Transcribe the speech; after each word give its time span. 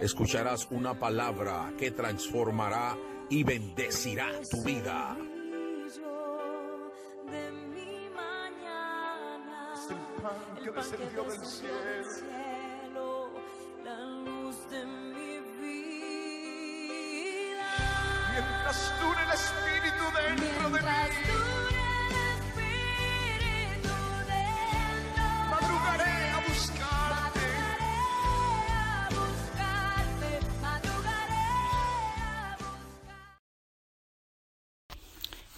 Escucharás 0.00 0.68
una 0.70 0.96
palabra 0.96 1.72
que 1.76 1.90
transformará 1.90 2.96
y 3.28 3.42
bendecirá 3.42 4.30
tu 4.48 4.62
vida. 4.62 5.16
de 7.26 7.52
mi 7.52 8.08
mañana. 8.14 9.74
Es 9.74 9.90
el 9.90 9.96
pan 10.22 10.38
que 10.62 10.70
descendió 10.70 11.24
del 11.24 11.44
cielo. 11.44 13.30
la 13.84 14.00
luz 14.00 14.70
de 14.70 14.86
mi 14.86 15.40
vida. 15.60 16.14
Mientras 18.32 18.92
dure 19.00 19.20
el 19.24 19.30
Espíritu 19.32 20.04
dentro 20.16 20.70
de 20.70 20.80
mí. 20.80 21.57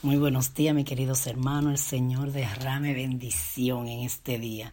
Muy 0.03 0.17
buenos 0.17 0.55
días, 0.55 0.75
mis 0.75 0.87
queridos 0.87 1.27
hermanos. 1.27 1.73
El 1.73 1.79
Señor 1.79 2.33
derrame 2.33 2.95
bendición 2.95 3.87
en 3.87 4.01
este 4.01 4.39
día. 4.39 4.73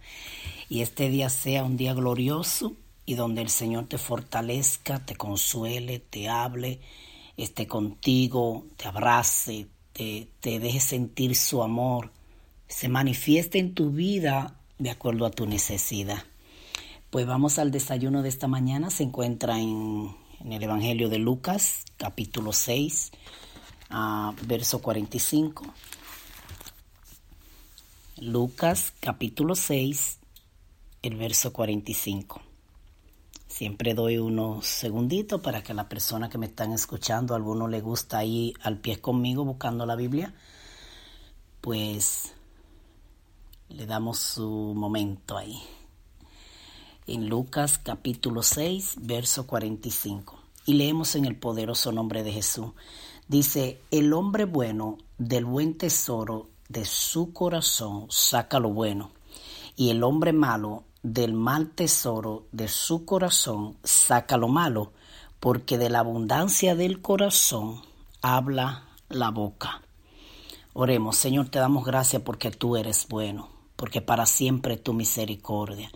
Y 0.69 0.79
este 0.79 1.09
día 1.09 1.27
sea 1.27 1.65
un 1.65 1.75
día 1.75 1.93
glorioso 1.93 2.77
y 3.05 3.15
donde 3.15 3.41
el 3.41 3.49
Señor 3.49 3.87
te 3.87 3.97
fortalezca, 3.97 5.05
te 5.05 5.17
consuele, 5.17 5.99
te 5.99 6.29
hable, 6.29 6.79
esté 7.35 7.67
contigo, 7.67 8.67
te 8.77 8.87
abrace, 8.87 9.67
te, 9.91 10.29
te 10.39 10.59
deje 10.59 10.79
sentir 10.79 11.35
su 11.35 11.61
amor, 11.61 12.13
se 12.69 12.87
manifieste 12.87 13.59
en 13.59 13.73
tu 13.73 13.91
vida 13.91 14.55
de 14.79 14.91
acuerdo 14.91 15.25
a 15.25 15.31
tu 15.31 15.45
necesidad. 15.45 16.23
Pues 17.09 17.25
vamos 17.25 17.59
al 17.59 17.71
desayuno 17.71 18.21
de 18.21 18.29
esta 18.29 18.47
mañana. 18.47 18.89
Se 18.91 19.03
encuentra 19.03 19.59
en, 19.59 20.09
en 20.39 20.53
el 20.53 20.63
Evangelio 20.63 21.09
de 21.09 21.19
Lucas, 21.19 21.83
capítulo 21.97 22.53
6 22.53 23.11
a 23.89 24.33
verso 24.43 24.81
45. 24.81 25.73
Lucas 28.17 28.93
capítulo 28.99 29.55
6, 29.55 30.17
el 31.03 31.15
verso 31.15 31.53
45. 31.53 32.41
Siempre 33.47 33.93
doy 33.93 34.17
unos 34.17 34.67
segunditos 34.67 35.41
para 35.41 35.63
que 35.63 35.73
la 35.73 35.87
persona 35.89 36.29
que 36.29 36.37
me 36.37 36.47
están 36.47 36.73
escuchando, 36.73 37.33
a 37.33 37.37
alguno 37.37 37.67
le 37.67 37.81
gusta 37.81 38.23
ir 38.23 38.53
al 38.61 38.77
pie 38.79 38.99
conmigo 38.99 39.45
buscando 39.45 39.85
la 39.85 39.95
Biblia, 39.95 40.33
pues 41.61 42.33
le 43.69 43.85
damos 43.85 44.19
su 44.19 44.73
momento 44.75 45.37
ahí. 45.37 45.61
En 47.07 47.29
Lucas 47.29 47.77
capítulo 47.77 48.43
6, 48.43 48.95
verso 49.01 49.47
45. 49.47 50.39
Y 50.65 50.73
leemos 50.73 51.15
en 51.15 51.25
el 51.25 51.37
poderoso 51.37 51.91
nombre 51.91 52.23
de 52.23 52.33
Jesús. 52.33 52.71
Dice, 53.27 53.81
el 53.91 54.13
hombre 54.13 54.45
bueno 54.45 54.97
del 55.17 55.45
buen 55.45 55.77
tesoro 55.77 56.49
de 56.69 56.85
su 56.85 57.33
corazón 57.33 58.07
saca 58.09 58.59
lo 58.59 58.69
bueno, 58.69 59.11
y 59.75 59.89
el 59.89 60.03
hombre 60.03 60.33
malo 60.33 60.83
del 61.03 61.33
mal 61.33 61.71
tesoro 61.71 62.47
de 62.51 62.67
su 62.67 63.05
corazón 63.05 63.77
saca 63.83 64.37
lo 64.37 64.47
malo, 64.47 64.93
porque 65.39 65.77
de 65.77 65.89
la 65.89 65.99
abundancia 65.99 66.75
del 66.75 67.01
corazón 67.01 67.81
habla 68.21 68.85
la 69.09 69.29
boca. 69.29 69.81
Oremos, 70.73 71.17
Señor, 71.17 71.49
te 71.49 71.59
damos 71.59 71.85
gracias 71.85 72.21
porque 72.21 72.51
tú 72.51 72.77
eres 72.77 73.07
bueno, 73.09 73.49
porque 73.75 74.01
para 74.01 74.25
siempre 74.25 74.77
tu 74.77 74.93
misericordia. 74.93 75.91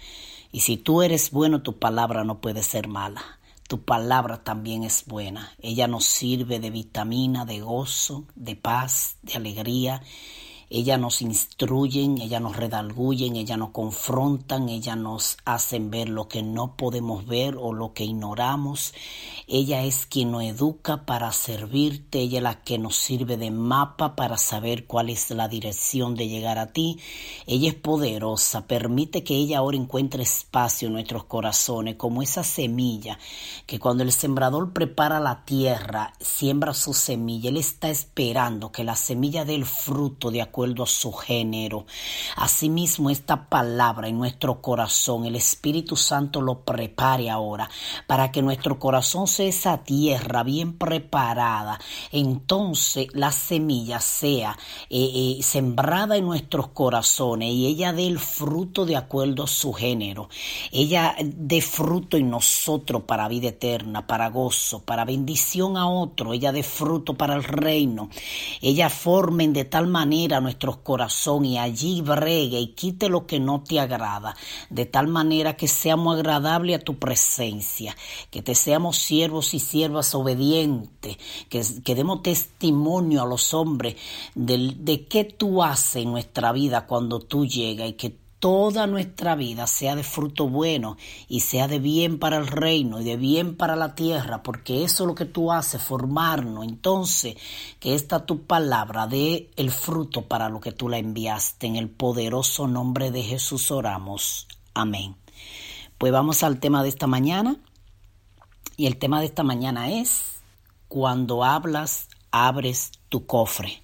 Y 0.52 0.62
si 0.62 0.75
tú 0.75 1.02
eres 1.02 1.31
bueno, 1.31 1.62
tu 1.62 1.80
palabra 1.80 2.24
no 2.24 2.42
puede 2.42 2.62
ser 2.62 2.88
mala. 2.88 3.40
Tu 3.72 3.86
palabra 3.86 4.44
también 4.44 4.84
es 4.84 5.06
buena. 5.06 5.54
Ella 5.58 5.88
nos 5.88 6.04
sirve 6.04 6.59
de 6.59 6.70
vitamina, 6.70 7.46
de 7.46 7.62
gozo, 7.62 8.26
de 8.36 8.58
paz, 8.58 9.16
de 9.22 9.36
alegría. 9.36 10.02
Ella 10.74 10.98
nos 10.98 11.22
instruyen, 11.22 12.18
ella 12.20 12.40
nos 12.40 12.56
redalguyen, 12.56 13.36
ella 13.36 13.58
nos 13.58 13.72
confrontan, 13.72 14.70
ella 14.70 14.96
nos 14.96 15.36
hacen 15.44 15.92
ver 15.92 16.08
lo 16.08 16.30
que 16.30 16.44
no 16.44 16.78
podemos 16.78 17.26
ver 17.26 17.58
o 17.59 17.74
lo 17.74 17.92
que 17.92 18.06
ignoramos. 18.06 18.94
Ella 19.50 19.84
es 19.84 20.06
quien 20.06 20.31
nos 20.31 20.44
educa 20.44 21.06
para 21.06 21.34
servirte, 21.34 22.20
ella 22.20 22.38
es 22.38 22.44
la 22.44 22.62
que 22.62 22.78
nos 22.78 22.96
sirve 22.96 23.36
de 23.36 23.52
mapa 23.52 24.16
para 24.16 24.38
saber 24.38 24.88
cuál 24.88 25.10
es 25.10 25.30
la 25.31 25.50
dirección 25.50 26.16
de 26.16 26.30
llegar 26.30 26.58
a 26.58 26.72
ti. 26.72 27.00
Ella 27.48 27.68
es 27.68 27.76
poderosa, 27.76 28.66
permite 28.66 29.26
que 29.26 29.36
ella 29.36 29.58
ahora 29.58 29.76
encuentre 29.76 30.24
espacio 30.24 30.88
en 30.88 30.94
nuestros 30.94 31.26
corazones, 31.26 31.96
como 31.96 32.22
esa 32.22 32.46
semilla 32.46 33.20
que 33.66 33.78
cuando 33.78 34.04
el 34.04 34.14
sembrador 34.14 34.72
prepara 34.72 35.20
la 35.20 35.44
tierra, 35.44 36.14
siembra 36.22 36.74
su 36.74 36.94
semilla, 36.94 37.50
él 37.50 37.58
está 37.58 37.90
esperando 37.90 38.72
que 38.72 38.86
la 38.86 38.96
semilla 38.96 39.44
dé 39.44 39.56
el 39.56 39.66
fruto 39.66 40.31
de 40.31 40.42
acuerdo 40.42 40.61
su 40.86 41.12
género. 41.12 41.86
Asimismo, 42.36 43.10
esta 43.10 43.50
palabra 43.50 44.08
en 44.08 44.18
nuestro 44.18 44.62
corazón, 44.62 45.26
el 45.26 45.36
Espíritu 45.36 45.96
Santo 45.96 46.42
lo 46.42 46.64
prepare 46.64 47.30
ahora 47.30 47.70
para 48.08 48.32
que 48.32 48.42
nuestro 48.42 48.80
corazón 48.80 49.28
sea 49.28 49.48
esa 49.48 49.78
tierra 49.80 50.44
bien 50.44 50.78
preparada. 50.78 51.80
Entonces 52.12 53.08
la 53.14 53.32
semilla 53.32 54.00
sea 54.00 54.58
eh, 54.90 55.38
eh, 55.40 55.44
sembrada 55.44 56.18
en 56.18 56.26
nuestros 56.26 56.68
corazones 56.68 57.50
y 57.52 57.68
ella 57.68 57.94
dé 57.94 58.08
el 58.08 58.20
fruto 58.20 58.86
de 58.86 58.96
acuerdo 58.98 59.44
a 59.44 59.48
su 59.48 59.74
género. 59.74 60.30
Ella 60.72 61.16
dé 61.24 61.62
fruto 61.62 62.18
en 62.18 62.30
nosotros 62.30 63.04
para 63.04 63.28
vida 63.28 63.50
eterna, 63.50 64.06
para 64.06 64.30
gozo, 64.30 64.84
para 64.84 65.06
bendición 65.06 65.78
a 65.78 65.90
otro. 65.90 66.34
Ella 66.34 66.52
dé 66.52 66.64
fruto 66.64 67.16
para 67.16 67.36
el 67.36 67.44
reino. 67.44 68.10
Ella 68.62 68.90
formen 68.90 69.54
de 69.54 69.66
tal 69.66 69.88
manera 69.88 70.42
nuestros 70.51 70.77
corazones 70.77 71.51
y 71.51 71.57
allí 71.57 72.01
bregue 72.01 72.59
y 72.59 72.68
quite 72.74 73.07
lo 73.07 73.25
que 73.25 73.39
no 73.39 73.63
te 73.63 73.80
agrada, 73.80 74.36
de 74.69 74.86
tal 74.86 75.07
manera 75.07 75.56
que 75.56 75.68
seamos 75.68 76.15
agradables 76.15 76.77
a 76.77 76.83
tu 76.83 77.00
presencia, 77.00 77.95
que 78.30 78.42
te 78.42 78.53
seamos 78.53 78.98
siervos 78.98 79.53
y 79.53 79.59
siervas 79.59 80.13
obedientes, 80.13 81.18
que, 81.50 81.65
que 81.83 81.95
demos 81.95 82.21
testimonio 82.21 83.21
a 83.21 83.25
los 83.25 83.53
hombres 83.53 83.95
de, 84.36 84.74
de 84.77 85.06
qué 85.07 85.24
tú 85.24 85.63
haces 85.63 86.03
en 86.03 86.12
nuestra 86.12 86.51
vida 86.51 86.86
cuando 86.86 87.19
tú 87.19 87.45
llegas 87.45 87.89
y 87.89 87.94
que 87.94 88.20
toda 88.42 88.88
nuestra 88.88 89.36
vida 89.36 89.68
sea 89.68 89.96
de 89.96 90.04
fruto 90.04 90.50
bueno 90.50 90.98
y 91.28 91.42
sea 91.42 91.68
de 91.68 91.78
bien 91.78 92.18
para 92.18 92.38
el 92.38 92.48
reino 92.48 93.00
y 93.00 93.04
de 93.04 93.16
bien 93.16 93.56
para 93.56 93.76
la 93.76 93.94
tierra, 93.94 94.42
porque 94.42 94.84
eso 94.84 95.04
es 95.04 95.08
lo 95.08 95.14
que 95.14 95.26
tú 95.26 95.52
haces, 95.52 95.82
formarnos. 95.82 96.66
Entonces, 96.66 97.36
que 97.80 97.94
esta 97.94 98.26
tu 98.26 98.42
palabra 98.48 99.06
dé 99.06 99.52
el 99.58 99.70
fruto 99.70 100.24
para 100.24 100.50
lo 100.50 100.60
que 100.60 100.72
tú 100.72 100.90
la 100.90 100.98
enviaste. 100.98 101.68
En 101.68 101.76
el 101.76 101.88
poderoso 101.88 102.68
nombre 102.68 103.12
de 103.12 103.22
Jesús 103.22 103.70
oramos. 103.70 104.48
Amén. 104.74 105.16
Pues 106.00 106.12
vamos 106.12 106.42
al 106.42 106.60
tema 106.60 106.82
de 106.82 106.90
esta 106.90 107.06
mañana. 107.06 107.58
Y 108.76 108.88
el 108.88 108.98
tema 108.98 109.20
de 109.20 109.28
esta 109.28 109.44
mañana 109.44 109.92
es, 109.92 110.24
cuando 110.88 111.44
hablas, 111.44 112.08
abres 112.32 112.92
tu 113.08 113.28
cofre. 113.28 113.84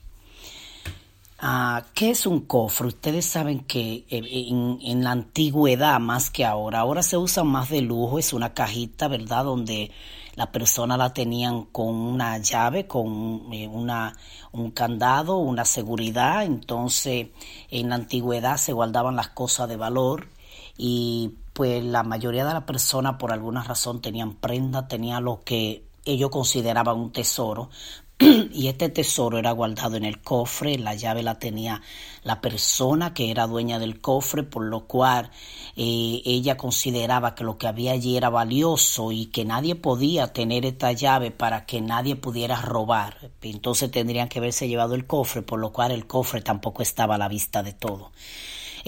Ah, 1.40 1.86
¿Qué 1.94 2.10
es 2.10 2.26
un 2.26 2.42
cofre? 2.42 2.88
Ustedes 2.88 3.26
saben 3.28 3.60
que 3.60 4.06
eh, 4.10 4.48
en, 4.50 5.04
la 5.04 5.12
antigüedad 5.12 6.00
más 6.00 6.32
que 6.32 6.44
ahora, 6.44 6.80
ahora 6.80 7.04
se 7.04 7.16
usa 7.18 7.44
más 7.44 7.70
de 7.70 7.82
lujo, 7.82 8.18
es 8.18 8.34
una 8.34 8.56
cajita, 8.56 9.08
¿verdad? 9.08 9.44
Donde 9.46 9.92
la 10.36 10.52
persona 10.52 10.98
la 10.98 11.14
tenían 11.14 11.66
con 11.66 11.94
una 11.94 12.40
llave, 12.40 12.88
con 12.88 13.54
eh, 13.54 13.68
una, 13.68 14.16
un 14.52 14.72
candado, 14.72 15.38
una 15.38 15.64
seguridad. 15.66 16.44
Entonces, 16.44 17.28
en 17.70 17.90
la 17.90 17.96
antigüedad 17.96 18.58
se 18.58 18.74
guardaban 18.74 19.16
las 19.16 19.30
cosas 19.30 19.70
de 19.70 19.76
valor 19.76 20.30
y 20.76 21.36
pues 21.54 21.84
la 21.84 22.02
mayoría 22.04 22.46
de 22.46 22.54
las 22.54 22.64
personas 22.64 23.18
por 23.18 23.32
alguna 23.32 23.64
razón 23.64 24.02
tenían 24.02 24.34
prenda, 24.34 24.88
tenían 24.88 25.24
lo 25.24 25.44
que 25.44 25.84
ellos 26.06 26.30
consideraban 26.32 26.98
un 26.98 27.12
tesoro, 27.12 27.70
y 28.52 28.68
este 28.68 28.90
tesoro 28.90 29.38
era 29.38 29.52
guardado 29.52 29.96
en 29.96 30.04
el 30.04 30.20
cofre, 30.22 30.80
la 30.80 30.96
llave 30.96 31.22
la 31.22 31.38
tenía 31.38 31.84
la 32.24 32.42
persona 32.42 33.14
que 33.14 33.30
era 33.30 33.46
dueña 33.46 33.78
del 33.78 34.02
cofre, 34.02 34.42
por 34.42 34.64
lo 34.64 34.88
cual 34.88 35.30
eh, 35.76 36.24
ella 36.26 36.58
consideraba 36.58 37.36
que 37.36 37.44
lo 37.44 37.60
que 37.60 37.68
había 37.68 37.92
allí 37.92 38.18
era 38.18 38.30
valioso 38.30 39.12
y 39.12 39.28
que 39.28 39.46
nadie 39.46 39.76
podía 39.76 40.34
tener 40.34 40.66
esta 40.66 40.92
llave 40.94 41.30
para 41.30 41.68
que 41.68 41.80
nadie 41.80 42.16
pudiera 42.16 42.60
robar. 42.60 43.32
Entonces 43.44 43.92
tendrían 43.92 44.30
que 44.30 44.40
haberse 44.40 44.68
llevado 44.68 44.96
el 44.96 45.06
cofre, 45.06 45.44
por 45.44 45.60
lo 45.60 45.72
cual 45.72 45.92
el 45.92 46.08
cofre 46.08 46.42
tampoco 46.42 46.82
estaba 46.82 47.16
a 47.16 47.20
la 47.20 47.28
vista 47.28 47.62
de 47.62 47.74
todo. 47.74 48.12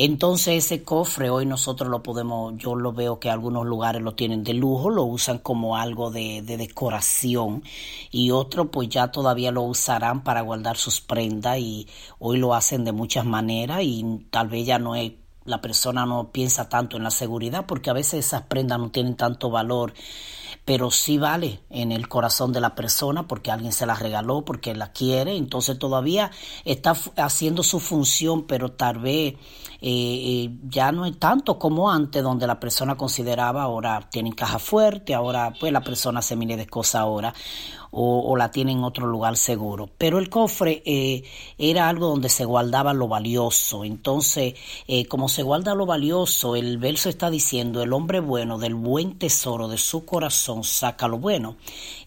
Entonces 0.02 0.64
ese 0.64 0.82
cofre 0.82 1.30
hoy 1.30 1.46
nosotros 1.46 1.90
lo 1.90 2.02
podemos, 2.02 2.54
yo 2.56 2.74
lo 2.74 2.94
veo 2.94 3.20
que 3.20 3.30
algunos 3.30 3.66
lugares 3.66 4.02
lo 4.02 4.16
tienen 4.16 4.46
de 4.46 4.54
lujo, 4.54 4.90
lo 4.90 5.04
usan 5.04 5.40
como 5.40 5.76
algo 5.76 6.10
de, 6.10 6.42
decoración 6.42 7.64
y 8.10 8.32
otros 8.32 8.70
pues 8.72 8.88
ya 8.88 9.12
todavía 9.12 9.52
lo 9.52 9.64
usarán 9.64 10.24
para 10.24 10.40
guardar 10.40 10.78
sus 10.78 11.02
prendas 11.02 11.60
y 11.60 11.86
hoy 12.18 12.38
lo 12.38 12.54
hacen 12.54 12.86
de 12.86 12.94
muchas 12.94 13.26
maneras 13.26 13.82
y 13.84 14.26
tal 14.30 14.48
vez 14.48 14.66
ya 14.66 14.80
no 14.80 14.96
es 14.96 15.12
la 15.44 15.60
persona 15.60 16.06
no 16.06 16.32
piensa 16.32 16.70
tanto 16.70 16.96
en 16.96 17.04
la 17.04 17.12
seguridad 17.12 17.66
porque 17.66 17.90
a 17.90 17.94
veces 17.94 18.26
esas 18.26 18.44
prendas 18.44 18.80
no 18.80 18.92
tienen 18.92 19.18
tanto 19.18 19.50
valor 19.50 19.94
pero 20.70 20.92
sí 20.92 21.18
vale 21.18 21.62
en 21.72 21.92
el 21.92 22.08
corazón 22.08 22.54
de 22.54 22.62
la 22.62 22.76
persona 22.76 23.28
porque 23.28 23.50
alguien 23.50 23.72
se 23.72 23.88
la 23.88 23.96
regaló, 23.96 24.46
porque 24.46 24.76
la 24.76 24.92
quiere, 24.92 25.36
entonces 25.36 25.80
todavía 25.80 26.30
está 26.64 26.96
haciendo 27.18 27.64
su 27.64 27.80
función, 27.80 28.46
pero 28.46 28.72
tal 28.74 29.00
vez 29.00 29.34
eh, 29.82 30.50
ya 30.68 30.92
no 30.92 31.06
es 31.06 31.18
tanto 31.18 31.58
como 31.58 31.92
antes, 31.92 32.22
donde 32.24 32.48
la 32.48 32.60
persona 32.60 32.96
consideraba 32.96 33.64
ahora 33.64 34.08
tienen 34.12 34.34
caja 34.34 34.60
fuerte, 34.60 35.14
ahora 35.14 35.54
pues 35.60 35.72
la 35.72 35.82
persona 35.82 36.22
se 36.22 36.36
mire 36.36 36.58
de 36.58 36.68
cosas 36.68 37.02
ahora 37.02 37.34
o, 37.92 38.36
la 38.38 38.52
tiene 38.52 38.72
en 38.72 38.84
otro 38.84 39.08
lugar 39.08 39.38
seguro. 39.38 39.90
Pero 39.98 40.20
el 40.20 40.30
cofre 40.30 40.84
eh, 40.86 41.24
era 41.58 41.90
algo 41.90 42.08
donde 42.08 42.30
se 42.30 42.46
guardaba 42.46 42.94
lo 42.94 43.08
valioso. 43.08 43.84
Entonces, 43.84 44.54
eh, 44.88 45.06
como 45.06 45.30
se 45.30 45.44
guarda 45.44 45.76
lo 45.76 45.86
valioso, 45.86 46.56
el 46.56 46.78
verso 46.78 47.10
está 47.10 47.30
diciendo, 47.30 47.82
el 47.82 47.94
hombre 47.94 48.20
bueno 48.20 48.58
del 48.58 48.76
buen 48.76 49.18
tesoro 49.18 49.68
de 49.68 49.78
su 49.78 50.06
corazón 50.06 50.64
saca 50.64 51.08
lo 51.08 51.18
bueno, 51.18 51.56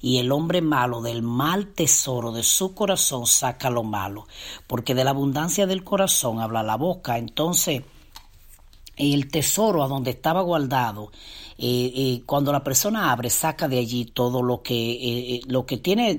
y 0.00 0.18
el 0.18 0.32
hombre 0.32 0.62
malo 0.62 1.02
del 1.02 1.22
mal 1.22 1.68
tesoro 1.68 2.32
de 2.32 2.42
su 2.42 2.75
corazón 2.75 3.26
saca 3.26 3.70
lo 3.70 3.82
malo, 3.82 4.26
porque 4.66 4.94
de 4.94 5.04
la 5.04 5.10
abundancia 5.10 5.66
del 5.66 5.84
corazón 5.84 6.40
habla 6.40 6.62
la 6.62 6.76
boca. 6.76 7.18
Entonces, 7.18 7.62
el 7.69 9.31
tesoro 9.31 9.82
a 9.82 9.88
donde 9.88 10.11
estaba 10.11 10.43
guardado 10.43 11.11
eh, 11.59 11.93
eh, 11.94 12.23
cuando 12.26 12.50
la 12.50 12.64
persona 12.64 13.12
abre, 13.12 13.31
saca 13.31 13.69
de 13.69 13.79
allí 13.79 14.06
todo 14.06 14.43
lo 14.43 14.62
que, 14.62 15.37
eh, 15.37 15.41
lo 15.47 15.64
que 15.64 15.76
tiene 15.76 16.19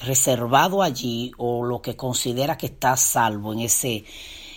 reservado 0.00 0.82
allí 0.82 1.32
o 1.38 1.64
lo 1.64 1.80
que 1.80 1.96
considera 1.96 2.58
que 2.58 2.66
está 2.66 2.96
salvo 2.96 3.52
en 3.52 3.60
ese, 3.60 4.04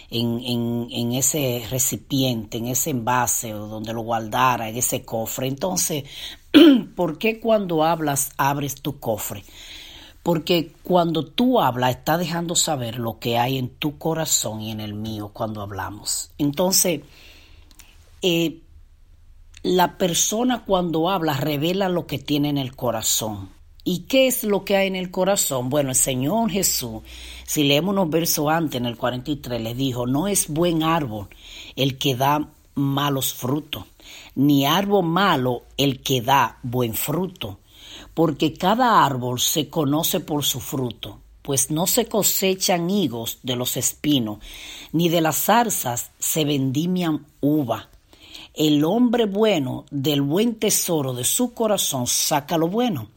en, 0.10 0.42
en, 0.44 0.88
en, 0.92 1.14
ese 1.14 1.66
recipiente, 1.70 2.58
en 2.58 2.68
ese 2.68 2.90
envase 2.90 3.54
o 3.54 3.68
donde 3.68 3.94
lo 3.94 4.02
guardara, 4.02 4.68
en 4.68 4.76
ese 4.76 5.06
cofre. 5.06 5.48
Entonces, 5.48 6.04
¿por 6.96 7.18
qué 7.18 7.40
cuando 7.40 7.84
hablas 7.84 8.32
abres 8.38 8.82
tu 8.82 9.00
cofre? 9.00 9.46
Porque 10.24 10.72
cuando 10.84 11.26
tú 11.26 11.60
hablas, 11.60 11.92
estás 11.92 12.20
dejando 12.20 12.56
saber 12.56 13.00
lo 13.00 13.18
que 13.20 13.38
hay 13.38 13.58
en 13.58 13.70
tu 13.70 13.98
corazón 13.98 14.62
y 14.62 14.72
en 14.72 14.80
el 14.80 14.94
mío 14.94 15.32
cuando 15.34 15.62
hablamos. 15.62 16.30
Entonces, 16.38 17.02
eh, 18.22 18.60
la 19.64 19.98
persona 19.98 20.64
cuando 20.66 21.10
habla 21.10 21.34
revela 21.34 21.90
lo 21.90 22.08
que 22.08 22.20
tiene 22.20 22.50
en 22.50 22.58
el 22.58 22.76
corazón. 22.76 23.50
¿Y 23.84 24.02
qué 24.02 24.28
es 24.28 24.44
lo 24.44 24.64
que 24.64 24.78
hay 24.78 24.88
en 24.88 24.96
el 24.96 25.10
corazón? 25.10 25.70
Bueno, 25.70 25.90
el 25.90 25.96
Señor 25.96 26.52
Jesús, 26.52 27.02
si 27.46 27.64
leemos 27.64 27.94
unos 27.94 28.10
versos 28.12 28.48
antes, 28.50 28.80
en 28.80 28.86
el 28.86 28.96
43, 28.96 29.60
le 29.60 29.74
dijo, 29.74 30.06
no 30.06 30.28
es 30.28 30.50
buen 30.50 30.84
árbol 30.84 31.30
el 31.76 31.98
que 31.98 32.16
da 32.16 32.48
malos 32.76 33.34
frutos, 33.34 33.86
ni 34.36 34.66
árbol 34.66 35.06
malo 35.06 35.64
el 35.78 36.02
que 36.02 36.22
da 36.22 36.60
buen 36.62 36.94
fruto, 36.94 37.60
porque 38.14 38.54
cada 38.54 39.06
árbol 39.06 39.40
se 39.40 39.70
conoce 39.70 40.20
por 40.20 40.44
su 40.44 40.60
fruto, 40.60 41.20
pues 41.42 41.72
no 41.72 41.88
se 41.88 42.06
cosechan 42.06 42.90
higos 42.90 43.40
de 43.44 43.56
los 43.56 43.78
espinos, 43.78 44.40
ni 44.92 45.10
de 45.10 45.22
las 45.22 45.38
zarzas 45.38 46.12
se 46.20 46.46
vendimian 46.46 47.26
uva 47.40 47.90
el 48.54 48.84
hombre 48.84 49.26
bueno 49.26 49.86
del 49.92 50.22
buen 50.22 50.56
tesoro 50.56 51.14
de 51.14 51.24
su 51.24 51.54
corazón 51.54 52.08
saca 52.08 52.58
lo 52.58 52.68
bueno. 52.68 53.08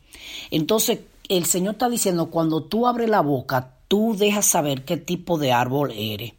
Entonces, 0.51 1.01
el 1.29 1.47
Señor 1.47 1.75
está 1.75 1.89
diciendo, 1.89 2.31
cuando 2.31 2.63
tú 2.63 2.87
abres 2.87 3.09
la 3.09 3.21
boca, 3.21 3.73
tú 3.89 4.15
dejas 4.17 4.47
saber 4.47 4.85
qué 4.85 4.97
tipo 4.97 5.39
de 5.39 5.53
árbol 5.53 5.93
eres. 5.97 6.35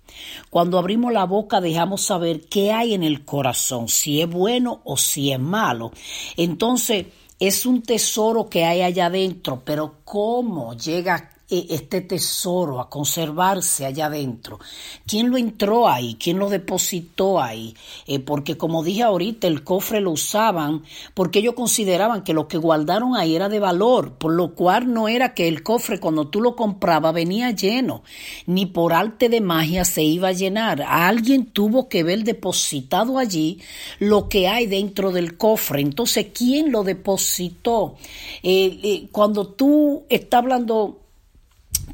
Cuando 0.49 0.79
abrimos 0.79 1.11
la 1.11 1.25
boca 1.25 1.59
dejamos 1.59 2.01
saber 2.01 2.41
qué 2.47 2.71
hay 2.71 2.93
en 2.93 3.03
el 3.03 3.25
corazón, 3.25 3.89
si 3.89 4.21
es 4.21 4.29
bueno 4.29 4.81
o 4.85 4.97
si 4.97 5.31
es 5.31 5.39
malo. 5.39 5.91
Entonces, 6.37 7.07
es 7.39 7.65
un 7.65 7.81
tesoro 7.81 8.49
que 8.49 8.65
hay 8.65 8.81
allá 8.81 9.07
adentro, 9.07 9.61
pero 9.65 9.99
cómo 10.03 10.73
llega 10.75 11.34
este 11.49 12.01
tesoro 12.01 12.79
a 12.79 12.89
conservarse 12.89 13.85
allá 13.85 14.07
adentro. 14.07 14.59
¿Quién 15.05 15.29
lo 15.29 15.37
entró 15.37 15.87
ahí? 15.87 16.15
¿Quién 16.15 16.39
lo 16.39 16.49
depositó 16.49 17.41
ahí? 17.41 17.75
Eh, 18.07 18.19
porque 18.19 18.57
como 18.57 18.83
dije 18.83 19.03
ahorita, 19.03 19.47
el 19.47 19.63
cofre 19.63 20.01
lo 20.01 20.11
usaban 20.11 20.83
porque 21.13 21.39
ellos 21.39 21.53
consideraban 21.53 22.23
que 22.23 22.33
lo 22.33 22.47
que 22.47 22.57
guardaron 22.57 23.15
ahí 23.15 23.35
era 23.35 23.49
de 23.49 23.59
valor, 23.59 24.13
por 24.13 24.33
lo 24.33 24.55
cual 24.55 24.91
no 24.91 25.07
era 25.07 25.33
que 25.33 25.47
el 25.47 25.61
cofre 25.61 25.99
cuando 25.99 26.27
tú 26.27 26.41
lo 26.41 26.55
comprabas 26.55 27.13
venía 27.13 27.51
lleno, 27.51 28.03
ni 28.47 28.65
por 28.65 28.93
arte 28.93 29.29
de 29.29 29.41
magia 29.41 29.85
se 29.85 30.03
iba 30.03 30.29
a 30.29 30.33
llenar. 30.33 30.81
Alguien 30.81 31.45
tuvo 31.45 31.89
que 31.89 32.03
ver 32.03 32.23
depositado 32.23 33.19
allí 33.19 33.59
lo 33.99 34.29
que 34.29 34.47
hay 34.47 34.65
dentro 34.65 35.11
del 35.11 35.37
cofre. 35.37 35.81
Entonces, 35.81 36.27
¿quién 36.33 36.71
lo 36.71 36.83
depositó? 36.83 37.95
Eh, 38.43 38.79
eh, 38.83 39.07
cuando 39.11 39.47
tú 39.47 40.03
estás 40.09 40.39
hablando 40.39 41.04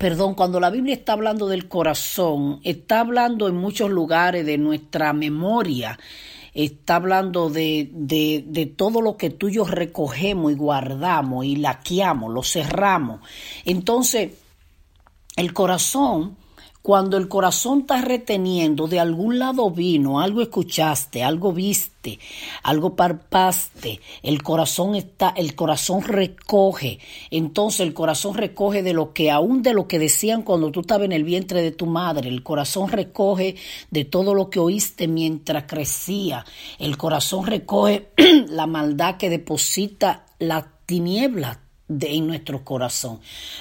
perdón, 0.01 0.33
cuando 0.33 0.59
la 0.59 0.71
Biblia 0.71 0.95
está 0.95 1.13
hablando 1.13 1.47
del 1.47 1.67
corazón, 1.67 2.59
está 2.63 3.01
hablando 3.01 3.47
en 3.47 3.55
muchos 3.55 3.91
lugares 3.91 4.43
de 4.47 4.57
nuestra 4.57 5.13
memoria, 5.13 5.99
está 6.55 6.95
hablando 6.95 7.51
de, 7.51 7.87
de, 7.93 8.43
de 8.47 8.65
todo 8.65 8.99
lo 9.01 9.15
que 9.15 9.29
tú 9.29 9.49
y 9.49 9.53
yo 9.53 9.63
recogemos 9.63 10.51
y 10.51 10.55
guardamos 10.55 11.45
y 11.45 11.55
laqueamos, 11.57 12.33
lo 12.33 12.41
cerramos. 12.41 13.21
Entonces, 13.63 14.31
el 15.35 15.53
corazón 15.53 16.35
cuando 16.81 17.17
el 17.17 17.27
corazón 17.27 17.81
está 17.81 18.01
reteniendo, 18.01 18.87
de 18.87 18.99
algún 18.99 19.37
lado 19.37 19.69
vino, 19.69 20.19
algo 20.19 20.41
escuchaste, 20.41 21.23
algo 21.23 21.53
viste, 21.53 22.17
algo 22.63 22.95
parpaste, 22.95 23.99
el 24.23 24.41
corazón 24.41 24.95
está, 24.95 25.29
el 25.29 25.53
corazón 25.55 26.01
recoge. 26.01 26.99
Entonces 27.29 27.81
el 27.81 27.93
corazón 27.93 28.35
recoge 28.35 28.81
de 28.81 28.93
lo 28.93 29.13
que, 29.13 29.29
aún 29.29 29.61
de 29.61 29.73
lo 29.73 29.87
que 29.87 29.99
decían 29.99 30.41
cuando 30.41 30.71
tú 30.71 30.81
estabas 30.81 31.05
en 31.05 31.11
el 31.11 31.23
vientre 31.23 31.61
de 31.61 31.71
tu 31.71 31.85
madre, 31.85 32.29
el 32.29 32.41
corazón 32.41 32.89
recoge 32.89 33.55
de 33.91 34.05
todo 34.05 34.33
lo 34.33 34.49
que 34.49 34.59
oíste 34.59 35.07
mientras 35.07 35.65
crecía. 35.65 36.45
El 36.79 36.97
corazón 36.97 37.45
recoge 37.45 38.09
la 38.47 38.65
maldad 38.65 39.17
que 39.17 39.29
deposita 39.29 40.25
la 40.39 40.67
tiniebla 40.87 41.59
en 41.99 42.27
nuestro 42.27 42.63
corazón. 42.63 43.19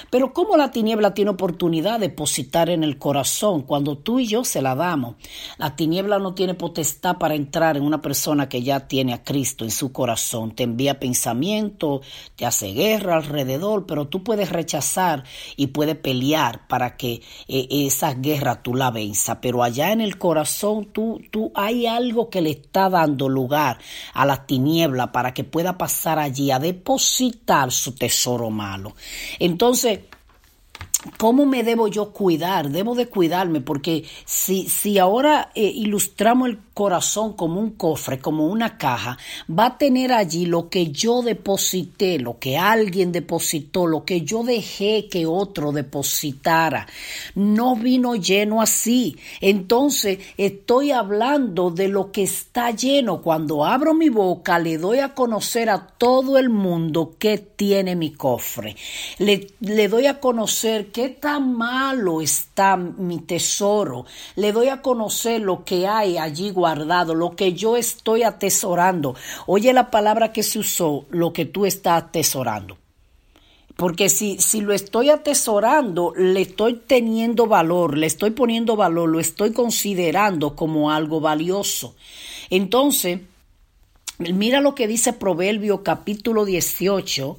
Pero 0.09 0.33
¿cómo 0.33 0.55
la 0.57 0.71
tiniebla 0.71 1.13
tiene 1.13 1.31
oportunidad 1.31 1.99
de 1.99 2.07
depositar 2.07 2.69
en 2.69 2.83
el 2.83 2.97
corazón 2.97 3.61
cuando 3.63 3.97
tú 3.97 4.19
y 4.19 4.27
yo 4.27 4.43
se 4.43 4.61
la 4.61 4.75
damos? 4.75 5.15
La 5.57 5.75
tiniebla 5.75 6.19
no 6.19 6.33
tiene 6.33 6.53
potestad 6.53 7.17
para 7.17 7.35
entrar 7.35 7.77
en 7.77 7.83
una 7.83 8.01
persona 8.01 8.47
que 8.47 8.63
ya 8.63 8.87
tiene 8.87 9.13
a 9.13 9.23
Cristo 9.23 9.65
en 9.65 9.71
su 9.71 9.91
corazón. 9.91 10.51
Te 10.51 10.63
envía 10.63 10.99
pensamiento, 10.99 12.01
te 12.35 12.45
hace 12.45 12.73
guerra 12.73 13.17
alrededor, 13.17 13.85
pero 13.85 14.07
tú 14.07 14.23
puedes 14.23 14.49
rechazar 14.49 15.23
y 15.55 15.67
puedes 15.67 15.95
pelear 15.97 16.67
para 16.67 16.95
que 16.97 17.21
eh, 17.47 17.67
esa 17.69 18.13
guerra 18.13 18.61
tú 18.61 18.75
la 18.75 18.91
venza. 18.91 19.41
Pero 19.41 19.63
allá 19.63 19.91
en 19.91 20.01
el 20.01 20.17
corazón 20.17 20.85
tú, 20.85 21.21
tú 21.31 21.51
hay 21.55 21.85
algo 21.85 22.29
que 22.29 22.41
le 22.41 22.51
está 22.51 22.89
dando 22.89 23.29
lugar 23.29 23.79
a 24.13 24.25
la 24.25 24.45
tiniebla 24.45 25.11
para 25.11 25.33
que 25.33 25.43
pueda 25.43 25.77
pasar 25.77 26.19
allí 26.19 26.51
a 26.51 26.59
depositar 26.59 27.71
su 27.71 27.93
tesoro 27.95 28.20
malo. 28.49 28.95
Entonces, 29.39 29.99
¿Cómo 31.17 31.47
me 31.47 31.63
debo 31.63 31.87
yo 31.87 32.11
cuidar? 32.11 32.69
Debo 32.69 32.93
de 32.93 33.07
cuidarme 33.07 33.59
porque 33.59 34.05
si, 34.25 34.69
si 34.69 34.99
ahora 34.99 35.51
eh, 35.55 35.63
ilustramos 35.63 36.49
el 36.49 36.59
corazón 36.81 37.33
como 37.33 37.59
un 37.59 37.69
cofre, 37.73 38.17
como 38.17 38.47
una 38.47 38.79
caja, 38.79 39.15
va 39.47 39.67
a 39.67 39.77
tener 39.77 40.11
allí 40.11 40.47
lo 40.47 40.67
que 40.67 40.89
yo 40.89 41.21
deposité, 41.21 42.17
lo 42.17 42.39
que 42.39 42.57
alguien 42.57 43.11
depositó, 43.11 43.85
lo 43.85 44.03
que 44.03 44.21
yo 44.21 44.41
dejé 44.41 45.07
que 45.07 45.27
otro 45.27 45.73
depositara. 45.73 46.87
No 47.35 47.75
vino 47.75 48.15
lleno 48.15 48.63
así. 48.63 49.15
Entonces 49.41 50.17
estoy 50.37 50.89
hablando 50.89 51.69
de 51.69 51.87
lo 51.87 52.11
que 52.11 52.23
está 52.23 52.71
lleno. 52.71 53.21
Cuando 53.21 53.63
abro 53.63 53.93
mi 53.93 54.09
boca 54.09 54.57
le 54.57 54.79
doy 54.79 54.99
a 54.99 55.13
conocer 55.13 55.69
a 55.69 55.85
todo 55.85 56.39
el 56.39 56.49
mundo 56.49 57.13
qué 57.19 57.37
tiene 57.37 57.95
mi 57.95 58.11
cofre. 58.11 58.75
Le, 59.19 59.49
le 59.59 59.87
doy 59.87 60.07
a 60.07 60.19
conocer 60.19 60.91
qué 60.91 61.09
tan 61.09 61.55
malo 61.55 62.21
está 62.21 62.75
mi 62.75 63.19
tesoro. 63.19 64.05
Le 64.35 64.51
doy 64.51 64.69
a 64.69 64.81
conocer 64.81 65.41
lo 65.41 65.63
que 65.63 65.85
hay 65.85 66.17
allí 66.17 66.49
guardado, 66.49 66.70
lo 66.77 67.35
que 67.35 67.53
yo 67.53 67.77
estoy 67.77 68.23
atesorando. 68.23 69.15
Oye 69.47 69.73
la 69.73 69.91
palabra 69.91 70.31
que 70.31 70.43
se 70.43 70.59
usó, 70.59 71.05
lo 71.09 71.33
que 71.33 71.45
tú 71.45 71.65
estás 71.65 72.03
atesorando. 72.03 72.77
Porque 73.75 74.09
si, 74.09 74.37
si 74.39 74.61
lo 74.61 74.73
estoy 74.73 75.09
atesorando, 75.09 76.13
le 76.15 76.41
estoy 76.41 76.75
teniendo 76.75 77.47
valor, 77.47 77.97
le 77.97 78.05
estoy 78.05 78.31
poniendo 78.31 78.75
valor, 78.75 79.09
lo 79.09 79.19
estoy 79.19 79.53
considerando 79.53 80.55
como 80.55 80.91
algo 80.91 81.19
valioso. 81.19 81.95
Entonces, 82.49 83.21
mira 84.19 84.61
lo 84.61 84.75
que 84.75 84.87
dice 84.87 85.13
Proverbio 85.13 85.83
capítulo 85.83 86.45
18, 86.45 87.37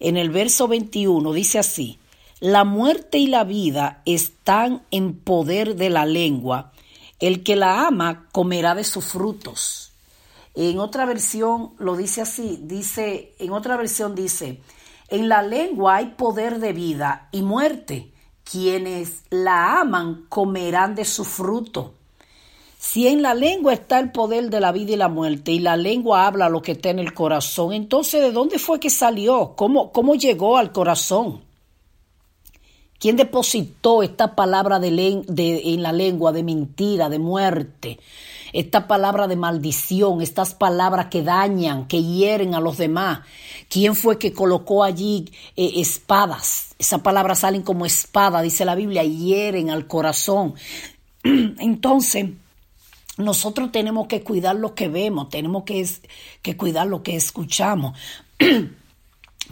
en 0.00 0.16
el 0.16 0.30
verso 0.30 0.66
21, 0.66 1.32
dice 1.32 1.58
así, 1.58 1.98
la 2.40 2.64
muerte 2.64 3.18
y 3.18 3.28
la 3.28 3.44
vida 3.44 4.02
están 4.04 4.82
en 4.90 5.14
poder 5.14 5.76
de 5.76 5.88
la 5.88 6.04
lengua. 6.04 6.72
El 7.18 7.42
que 7.42 7.56
la 7.56 7.86
ama 7.86 8.28
comerá 8.32 8.74
de 8.74 8.84
sus 8.84 9.06
frutos. 9.06 9.92
En 10.54 10.78
otra 10.78 11.04
versión 11.06 11.72
lo 11.78 11.96
dice 11.96 12.22
así, 12.22 12.58
dice, 12.62 13.34
en 13.38 13.52
otra 13.52 13.76
versión 13.76 14.14
dice, 14.14 14.60
en 15.08 15.28
la 15.28 15.42
lengua 15.42 15.96
hay 15.96 16.06
poder 16.16 16.58
de 16.58 16.72
vida 16.72 17.28
y 17.32 17.42
muerte. 17.42 18.12
Quienes 18.44 19.24
la 19.30 19.80
aman 19.80 20.26
comerán 20.28 20.94
de 20.94 21.04
su 21.04 21.24
fruto. 21.24 21.94
Si 22.78 23.08
en 23.08 23.22
la 23.22 23.34
lengua 23.34 23.72
está 23.72 23.98
el 23.98 24.12
poder 24.12 24.50
de 24.50 24.60
la 24.60 24.70
vida 24.70 24.92
y 24.92 24.96
la 24.96 25.08
muerte 25.08 25.50
y 25.50 25.58
la 25.58 25.76
lengua 25.76 26.26
habla 26.26 26.48
lo 26.48 26.62
que 26.62 26.72
está 26.72 26.90
en 26.90 27.00
el 27.00 27.14
corazón, 27.14 27.72
entonces 27.72 28.20
¿de 28.20 28.30
dónde 28.30 28.58
fue 28.58 28.78
que 28.78 28.90
salió? 28.90 29.54
¿Cómo, 29.56 29.90
cómo 29.90 30.14
llegó 30.14 30.56
al 30.56 30.70
corazón? 30.70 31.45
¿Quién 32.98 33.16
depositó 33.16 34.02
esta 34.02 34.34
palabra 34.34 34.78
de, 34.78 34.88
en 34.88 35.82
la 35.82 35.92
lengua 35.92 36.32
de 36.32 36.42
mentira, 36.42 37.08
de 37.08 37.18
muerte? 37.18 37.98
Esta 38.52 38.88
palabra 38.88 39.26
de 39.26 39.36
maldición, 39.36 40.22
estas 40.22 40.54
palabras 40.54 41.06
que 41.06 41.22
dañan, 41.22 41.88
que 41.88 42.02
hieren 42.02 42.54
a 42.54 42.60
los 42.60 42.78
demás. 42.78 43.20
¿Quién 43.68 43.94
fue 43.94 44.18
que 44.18 44.32
colocó 44.32 44.82
allí 44.82 45.30
eh, 45.56 45.72
espadas? 45.76 46.74
Esas 46.78 47.02
palabras 47.02 47.40
salen 47.40 47.62
como 47.62 47.84
espada, 47.84 48.40
dice 48.40 48.64
la 48.64 48.74
Biblia, 48.74 49.02
hieren 49.04 49.70
al 49.70 49.86
corazón. 49.86 50.54
Entonces, 51.22 52.30
nosotros 53.18 53.72
tenemos 53.72 54.06
que 54.06 54.22
cuidar 54.22 54.56
lo 54.56 54.74
que 54.74 54.88
vemos, 54.88 55.28
tenemos 55.28 55.64
que, 55.64 55.86
que 56.40 56.56
cuidar 56.56 56.86
lo 56.86 57.02
que 57.02 57.16
escuchamos. 57.16 57.98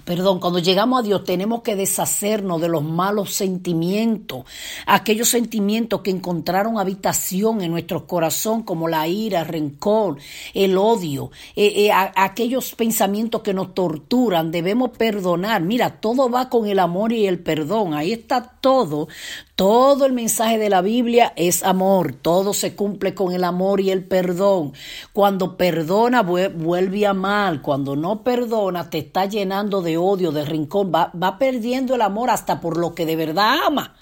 Perdón, 0.05 0.41
cuando 0.41 0.59
llegamos 0.59 1.01
a 1.01 1.03
Dios 1.03 1.25
tenemos 1.25 1.63
que 1.63 1.77
deshacernos 1.77 2.61
de 2.61 2.69
los 2.69 2.83
malos 2.83 3.33
sentimientos, 3.33 4.45
aquellos 4.87 5.29
sentimientos 5.29 6.01
que 6.01 6.11
encontraron 6.11 6.79
habitación 6.79 7.63
en 7.63 7.71
nuestro 7.71 8.07
corazón, 8.07 8.65
como 8.65 8.89
la 8.89 9.07
ira, 9.07 9.41
el 9.43 9.47
rencor, 9.47 10.19
el 10.53 10.77
odio, 10.77 11.31
eh, 11.55 11.87
eh, 11.87 11.91
aquellos 11.93 12.75
pensamientos 12.75 13.43
que 13.43 13.55
nos 13.55 13.73
torturan. 13.75 14.51
Debemos 14.51 14.91
perdonar. 14.91 15.63
Mira, 15.63 16.01
todo 16.01 16.29
va 16.29 16.49
con 16.49 16.67
el 16.67 16.81
amor 16.81 17.13
y 17.13 17.27
el 17.27 17.39
perdón. 17.39 17.95
Ahí 17.95 18.13
está 18.13 18.43
todo. 18.61 19.09
Todo 19.57 20.05
el 20.05 20.13
mensaje 20.13 20.59
de 20.59 20.69
la 20.69 20.83
Biblia 20.83 21.33
es 21.37 21.63
amor, 21.63 22.13
todo 22.13 22.55
se 22.55 22.75
cumple 22.75 23.15
con 23.15 23.33
el 23.33 23.45
amor 23.45 23.81
y 23.81 23.93
el 23.93 24.03
perdón. 24.03 24.73
Cuando 25.13 25.57
perdona, 25.57 26.23
vuelve 26.23 27.07
a 27.07 27.15
mal, 27.15 27.63
cuando 27.63 27.95
no 27.95 28.25
perdona, 28.25 28.91
te 28.91 28.99
está 28.99 29.27
llenando 29.27 29.81
de 29.81 29.97
odio, 29.97 30.33
de 30.33 30.45
rincón, 30.45 30.91
va, 30.93 31.13
va 31.15 31.39
perdiendo 31.39 31.95
el 31.95 32.03
amor 32.03 32.31
hasta 32.31 32.61
por 32.61 32.77
lo 32.77 32.97
que 32.97 33.07
de 33.07 33.15
verdad 33.15 33.59
ama 33.65 33.95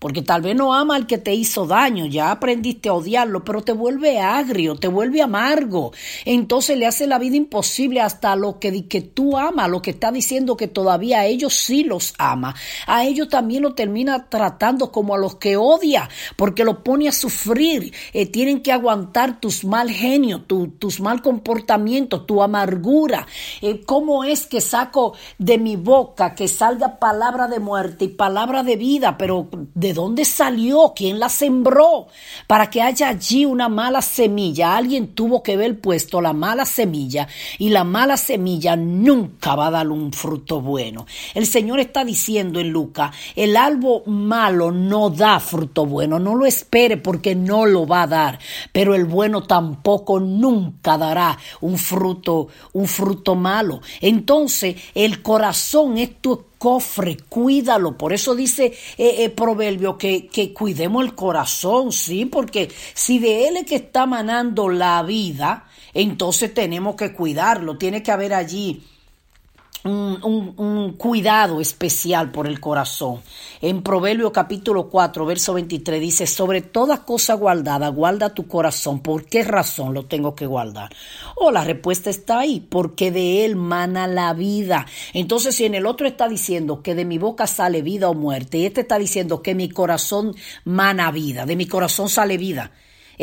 porque 0.00 0.22
tal 0.22 0.42
vez 0.42 0.56
no 0.56 0.74
ama 0.74 0.96
al 0.96 1.06
que 1.06 1.18
te 1.18 1.34
hizo 1.34 1.66
daño, 1.66 2.06
ya 2.06 2.32
aprendiste 2.32 2.88
a 2.88 2.94
odiarlo, 2.94 3.44
pero 3.44 3.62
te 3.62 3.72
vuelve 3.72 4.18
agrio, 4.18 4.74
te 4.74 4.88
vuelve 4.88 5.22
amargo. 5.22 5.92
Entonces 6.24 6.76
le 6.78 6.86
hace 6.86 7.06
la 7.06 7.18
vida 7.18 7.36
imposible 7.36 8.00
hasta 8.00 8.34
lo 8.34 8.58
que, 8.58 8.88
que 8.88 9.02
tú 9.02 9.36
amas, 9.36 9.68
lo 9.70 9.82
que 9.82 9.90
está 9.90 10.10
diciendo 10.10 10.56
que 10.56 10.68
todavía 10.68 11.20
a 11.20 11.26
ellos 11.26 11.54
sí 11.54 11.84
los 11.84 12.14
ama. 12.18 12.54
A 12.86 13.04
ellos 13.04 13.28
también 13.28 13.62
lo 13.62 13.74
termina 13.74 14.28
tratando 14.28 14.90
como 14.90 15.14
a 15.14 15.18
los 15.18 15.36
que 15.36 15.56
odia, 15.56 16.08
porque 16.36 16.64
lo 16.64 16.82
pone 16.82 17.06
a 17.06 17.12
sufrir. 17.12 17.92
Eh, 18.14 18.26
tienen 18.26 18.62
que 18.62 18.72
aguantar 18.72 19.38
tus 19.38 19.64
mal 19.64 19.90
genio, 19.90 20.42
tus 20.42 21.00
mal 21.00 21.20
comportamientos, 21.20 22.26
tu 22.26 22.42
amargura. 22.42 23.26
Eh, 23.60 23.82
¿Cómo 23.84 24.24
es 24.24 24.46
que 24.46 24.62
saco 24.62 25.14
de 25.38 25.58
mi 25.58 25.76
boca 25.76 26.34
que 26.34 26.48
salga 26.48 26.98
palabra 26.98 27.48
de 27.48 27.60
muerte 27.60 28.06
y 28.06 28.08
palabra 28.08 28.62
de 28.62 28.76
vida, 28.76 29.18
pero 29.18 29.48
de 29.74 29.89
¿De 29.90 29.94
dónde 29.94 30.24
salió? 30.24 30.92
¿Quién 30.94 31.18
la 31.18 31.28
sembró? 31.28 32.06
Para 32.46 32.70
que 32.70 32.80
haya 32.80 33.08
allí 33.08 33.44
una 33.44 33.68
mala 33.68 34.02
semilla. 34.02 34.76
Alguien 34.76 35.16
tuvo 35.16 35.42
que 35.42 35.56
ver 35.56 35.80
puesto 35.80 36.20
la 36.20 36.32
mala 36.32 36.64
semilla 36.64 37.26
y 37.58 37.70
la 37.70 37.82
mala 37.82 38.16
semilla 38.16 38.76
nunca 38.76 39.56
va 39.56 39.66
a 39.66 39.70
dar 39.72 39.88
un 39.88 40.12
fruto 40.12 40.60
bueno. 40.60 41.06
El 41.34 41.44
Señor 41.44 41.80
está 41.80 42.04
diciendo 42.04 42.60
en 42.60 42.70
Lucas, 42.70 43.16
el 43.34 43.56
árbol 43.56 44.02
malo 44.06 44.70
no 44.70 45.10
da 45.10 45.40
fruto 45.40 45.86
bueno. 45.86 46.20
No 46.20 46.36
lo 46.36 46.46
espere 46.46 46.96
porque 46.96 47.34
no 47.34 47.66
lo 47.66 47.84
va 47.84 48.02
a 48.02 48.06
dar. 48.06 48.38
Pero 48.70 48.94
el 48.94 49.06
bueno 49.06 49.42
tampoco 49.42 50.20
nunca 50.20 50.98
dará 50.98 51.36
un 51.62 51.76
fruto, 51.76 52.46
un 52.74 52.86
fruto 52.86 53.34
malo. 53.34 53.80
Entonces 54.00 54.76
el 54.94 55.20
corazón 55.20 55.98
es 55.98 56.20
tu 56.20 56.49
cofre, 56.60 57.16
cuídalo. 57.26 57.96
Por 57.96 58.12
eso 58.12 58.34
dice 58.34 58.66
eh, 58.98 59.24
eh, 59.24 59.30
Proverbio 59.30 59.96
que, 59.96 60.26
que 60.26 60.52
cuidemos 60.52 61.02
el 61.02 61.14
corazón, 61.14 61.90
¿sí? 61.90 62.26
Porque 62.26 62.70
si 62.92 63.18
de 63.18 63.48
él 63.48 63.56
es 63.56 63.64
que 63.64 63.76
está 63.76 64.04
manando 64.04 64.68
la 64.68 65.02
vida, 65.02 65.64
entonces 65.94 66.52
tenemos 66.52 66.96
que 66.96 67.14
cuidarlo. 67.14 67.78
Tiene 67.78 68.02
que 68.02 68.12
haber 68.12 68.34
allí 68.34 68.82
un, 69.84 70.94
cuidado 70.98 71.60
especial 71.60 72.30
por 72.30 72.46
el 72.46 72.60
corazón. 72.60 73.20
En 73.60 73.82
Proverbio 73.82 74.32
capítulo 74.32 74.88
4, 74.88 75.26
verso 75.26 75.54
23 75.54 76.00
dice, 76.00 76.26
sobre 76.26 76.60
toda 76.60 77.04
cosa 77.04 77.34
guardada, 77.34 77.88
guarda 77.88 78.34
tu 78.34 78.46
corazón. 78.46 79.00
¿Por 79.00 79.24
qué 79.24 79.44
razón 79.44 79.94
lo 79.94 80.06
tengo 80.06 80.34
que 80.34 80.46
guardar? 80.46 80.90
Oh, 81.36 81.50
la 81.50 81.64
respuesta 81.64 82.10
está 82.10 82.40
ahí, 82.40 82.60
porque 82.60 83.10
de 83.10 83.44
él 83.44 83.56
mana 83.56 84.06
la 84.06 84.32
vida. 84.34 84.86
Entonces, 85.14 85.54
si 85.54 85.64
en 85.64 85.74
el 85.74 85.86
otro 85.86 86.06
está 86.06 86.28
diciendo 86.28 86.82
que 86.82 86.94
de 86.94 87.04
mi 87.04 87.18
boca 87.18 87.46
sale 87.46 87.82
vida 87.82 88.08
o 88.08 88.14
muerte, 88.14 88.58
y 88.58 88.66
este 88.66 88.82
está 88.82 88.98
diciendo 88.98 89.42
que 89.42 89.54
mi 89.54 89.68
corazón 89.68 90.34
mana 90.64 91.10
vida, 91.10 91.46
de 91.46 91.56
mi 91.56 91.66
corazón 91.66 92.08
sale 92.08 92.36
vida. 92.36 92.72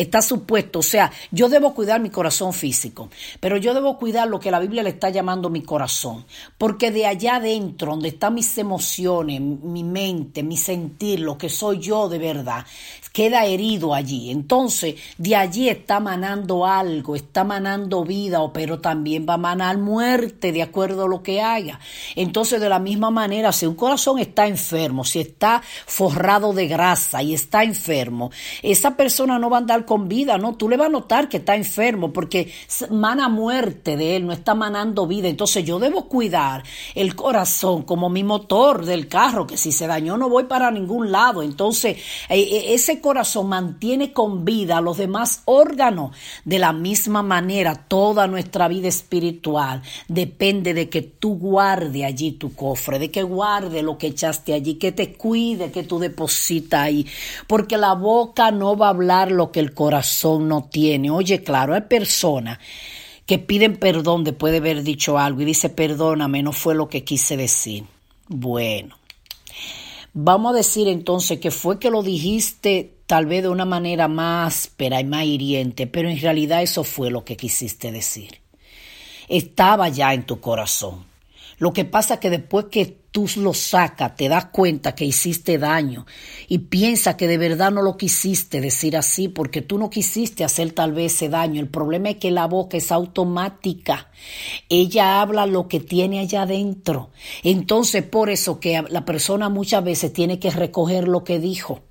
Está 0.02 0.22
supuesto, 0.22 0.80
o 0.80 0.84
sea, 0.84 1.12
yo 1.32 1.50
debo 1.50 1.74
cuidar 1.74 2.00
mi 2.00 2.10
corazón 2.10 2.54
físico, 2.54 3.10
pero 3.40 3.58
yo 3.58 3.74
debo 3.74 3.98
cuidar 3.98 4.28
lo 4.28 4.40
que 4.40 4.52
la 4.52 4.60
Biblia 4.60 4.84
le 4.84 4.90
está 4.90 5.10
llamando 5.10 5.50
mi 5.50 5.64
corazón, 5.64 6.26
porque 6.58 6.92
de 6.92 7.06
allá 7.06 7.38
adentro, 7.38 7.92
donde 7.92 8.10
están 8.10 8.36
mis 8.36 8.58
emociones, 8.58 9.42
mi 9.42 9.84
mente, 9.84 10.44
mi 10.44 10.58
sentir, 10.58 11.20
lo 11.20 11.38
que 11.38 11.50
soy 11.50 11.80
yo 11.80 12.08
de 12.10 12.20
verdad, 12.20 12.66
queda 13.18 13.46
herido 13.46 13.96
allí. 13.96 14.30
Entonces, 14.30 14.94
de 15.18 15.36
allí 15.36 15.70
está 15.70 16.00
manando 16.00 16.68
algo, 16.68 17.16
está 17.16 17.44
manando 17.44 18.06
vida, 18.06 18.40
pero 18.54 18.80
también 18.80 19.26
va 19.28 19.34
a 19.34 19.38
manar 19.38 19.80
muerte, 19.80 20.52
de 20.52 20.62
acuerdo 20.62 21.06
a 21.06 21.08
lo 21.08 21.24
que 21.24 21.42
haya. 21.42 21.80
Entonces, 22.16 22.62
de 22.62 22.70
la 22.70 22.78
misma 22.78 23.10
manera, 23.10 23.52
si 23.52 23.66
un 23.66 23.74
corazón 23.74 24.20
está 24.20 24.46
enfermo, 24.46 25.04
si 25.04 25.20
está 25.20 25.64
forrado 25.88 26.54
de 26.54 26.68
grasa 26.68 27.24
y 27.24 27.34
está 27.34 27.64
enfermo, 27.64 28.30
esa 28.62 28.96
persona 28.96 29.40
no 29.40 29.50
va 29.50 29.58
a 29.58 29.62
andar 29.62 29.87
con 29.88 30.08
vida, 30.08 30.38
¿no? 30.38 30.56
Tú 30.56 30.70
le 30.70 30.78
vas 30.78 30.86
a 30.86 30.92
notar 30.92 31.30
que 31.30 31.38
está 31.38 31.56
enfermo 31.56 32.14
porque 32.14 32.54
mana 32.92 33.28
muerte 33.30 33.98
de 33.98 34.18
él, 34.18 34.28
no 34.28 34.34
está 34.34 34.54
manando 34.54 35.08
vida. 35.08 35.28
Entonces, 35.28 35.66
yo 35.66 35.80
debo 35.80 36.08
cuidar 36.08 36.64
el 36.94 37.16
corazón 37.16 37.82
como 37.82 38.10
mi 38.10 38.24
motor 38.24 38.86
del 38.86 39.08
carro, 39.08 39.48
que 39.48 39.58
si 39.58 39.72
se 39.72 39.88
dañó 39.88 40.16
no 40.18 40.30
voy 40.30 40.44
para 40.44 40.70
ningún 40.70 41.12
lado. 41.12 41.42
Entonces, 41.42 41.98
eh, 42.30 42.40
eh, 42.40 42.74
ese 42.76 43.02
corazón 43.02 43.50
mantiene 43.50 44.14
con 44.14 44.46
vida 44.46 44.78
a 44.78 44.82
los 44.82 44.98
demás 44.98 45.42
órganos. 45.46 46.12
De 46.46 46.60
la 46.60 46.74
misma 46.74 47.24
manera, 47.24 47.74
toda 47.88 48.28
nuestra 48.28 48.68
vida 48.68 48.88
espiritual 48.88 49.82
depende 50.08 50.74
de 50.74 50.90
que 50.90 51.02
tú 51.02 51.38
guarde 51.38 52.06
allí 52.06 52.34
tu 52.34 52.54
cofre, 52.54 53.00
de 53.00 53.10
que 53.10 53.24
guarde 53.24 53.82
lo 53.82 53.98
que 53.98 54.08
echaste 54.08 54.54
allí, 54.54 54.76
que 54.76 54.92
te 54.92 55.14
cuide, 55.14 55.72
que 55.72 55.84
tú 55.84 56.00
depositas 56.00 56.82
ahí, 56.82 57.08
porque 57.48 57.78
la 57.78 57.94
boca 57.94 58.52
no 58.52 58.76
va 58.76 58.88
a 58.88 58.90
hablar 58.90 59.32
lo 59.32 59.52
que 59.52 59.60
el 59.60 59.74
corazón 59.78 60.48
no 60.48 60.64
tiene. 60.64 61.12
Oye, 61.12 61.44
claro, 61.44 61.76
hay 61.76 61.82
personas 61.82 62.58
que 63.28 63.38
piden 63.38 63.78
perdón 63.78 64.24
después 64.24 64.52
de 64.52 64.58
haber 64.58 64.82
dicho 64.82 65.20
algo 65.20 65.42
y 65.42 65.46
dice, 65.46 65.70
perdóname, 65.70 66.42
no 66.42 66.52
fue 66.52 66.74
lo 66.74 66.90
que 66.90 67.04
quise 67.04 67.38
decir. 67.38 67.84
Bueno, 68.28 68.98
vamos 70.14 70.54
a 70.54 70.58
decir 70.58 70.88
entonces 70.88 71.40
que 71.40 71.52
fue 71.52 71.78
que 71.78 71.92
lo 71.92 72.02
dijiste 72.02 72.96
tal 73.06 73.28
vez 73.28 73.44
de 73.44 73.50
una 73.50 73.66
manera 73.66 74.08
más 74.08 74.66
áspera 74.66 75.00
y 75.00 75.04
más 75.04 75.26
hiriente, 75.26 75.86
pero 75.86 76.10
en 76.10 76.20
realidad 76.20 76.64
eso 76.64 76.84
fue 76.84 77.12
lo 77.12 77.24
que 77.24 77.38
quisiste 77.38 77.92
decir. 77.92 78.42
Estaba 79.30 79.90
ya 79.90 80.14
en 80.16 80.26
tu 80.26 80.40
corazón. 80.40 81.06
Lo 81.58 81.74
que 81.74 81.86
pasa 81.86 82.16
es 82.16 82.20
que 82.20 82.30
después 82.30 82.66
que 82.72 82.86
tú 83.12 83.28
lo 83.38 83.54
sacas, 83.56 84.16
te 84.16 84.30
das 84.30 84.46
cuenta 84.46 84.94
que 84.94 85.04
hiciste 85.04 85.58
daño 85.58 86.06
y 86.48 86.60
piensa 86.60 87.18
que 87.18 87.28
de 87.28 87.40
verdad 87.40 87.72
no 87.72 87.82
lo 87.82 87.98
quisiste 87.98 88.62
decir 88.62 88.96
así 88.96 89.28
porque 89.28 89.64
tú 89.64 89.80
no 89.80 89.90
quisiste 89.90 90.44
hacer 90.44 90.72
tal 90.74 90.94
vez 90.94 91.16
ese 91.16 91.30
daño. 91.30 91.60
El 91.60 91.68
problema 91.68 92.12
es 92.12 92.18
que 92.18 92.30
la 92.30 92.46
boca 92.46 92.78
es 92.78 92.92
automática. 92.92 94.12
Ella 94.70 95.20
habla 95.20 95.48
lo 95.48 95.68
que 95.68 95.80
tiene 95.80 96.20
allá 96.20 96.44
adentro. 96.44 97.10
Entonces, 97.44 98.04
por 98.04 98.30
eso 98.30 98.60
que 98.60 98.84
la 98.90 99.04
persona 99.04 99.50
muchas 99.50 99.84
veces 99.84 100.14
tiene 100.14 100.38
que 100.38 100.52
recoger 100.52 101.08
lo 101.08 101.24
que 101.24 101.40
dijo 101.40 101.82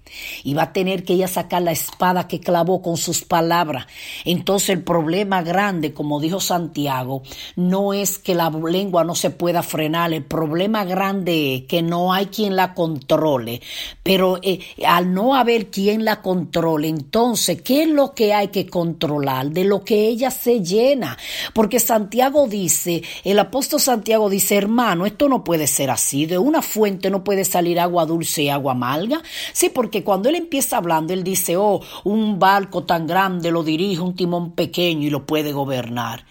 y 0.44 0.54
va 0.54 0.64
a 0.64 0.72
tener 0.72 1.04
que 1.04 1.14
ella 1.14 1.28
sacar 1.28 1.62
la 1.62 1.72
espada 1.72 2.28
que 2.28 2.40
clavó 2.40 2.82
con 2.82 2.96
sus 2.96 3.22
palabras. 3.22 3.86
Entonces 4.24 4.70
el 4.70 4.82
problema 4.82 5.42
grande, 5.42 5.92
como 5.92 6.20
dijo 6.20 6.40
Santiago, 6.40 7.22
no 7.56 7.92
es 7.92 8.18
que 8.18 8.34
la 8.34 8.50
lengua 8.50 9.04
no 9.04 9.14
se 9.14 9.30
pueda 9.30 9.62
frenar, 9.62 10.12
el 10.12 10.24
problema 10.24 10.84
grande 10.84 11.54
es 11.54 11.62
que 11.62 11.82
no 11.82 12.12
hay 12.12 12.26
quien 12.26 12.56
la 12.56 12.74
controle, 12.74 13.60
pero 14.02 14.38
eh, 14.42 14.60
al 14.86 15.12
no 15.12 15.34
haber 15.34 15.70
quien 15.70 16.04
la 16.04 16.22
controle, 16.22 16.88
entonces, 16.88 17.62
¿qué 17.62 17.82
es 17.82 17.88
lo 17.88 18.14
que 18.14 18.34
hay 18.34 18.48
que 18.48 18.66
controlar? 18.66 19.50
De 19.50 19.64
lo 19.64 19.84
que 19.84 20.06
ella 20.06 20.30
se 20.30 20.62
llena, 20.62 21.16
porque 21.52 21.80
Santiago 21.80 22.46
dice, 22.46 23.02
el 23.24 23.38
apóstol 23.38 23.80
Santiago 23.80 24.30
dice, 24.30 24.56
hermano, 24.56 25.06
esto 25.06 25.28
no 25.28 25.44
puede 25.44 25.66
ser 25.66 25.90
así, 25.90 26.26
de 26.26 26.38
una 26.38 26.62
fuente 26.62 27.10
no 27.10 27.24
puede 27.24 27.44
salir 27.44 27.80
agua 27.80 28.06
dulce 28.06 28.44
y 28.44 28.48
agua 28.48 28.72
amarga, 28.72 29.22
sí, 29.52 29.68
porque 29.68 30.04
cuando 30.06 30.28
él 30.28 30.36
empieza 30.36 30.76
hablando, 30.76 31.12
él 31.12 31.24
dice, 31.24 31.56
oh, 31.56 31.80
un 32.04 32.38
barco 32.38 32.84
tan 32.84 33.08
grande 33.08 33.50
lo 33.50 33.64
dirige 33.64 34.00
un 34.00 34.14
timón 34.14 34.52
pequeño 34.52 35.08
y 35.08 35.10
lo 35.10 35.26
puede 35.26 35.52
gobernar. 35.52 36.24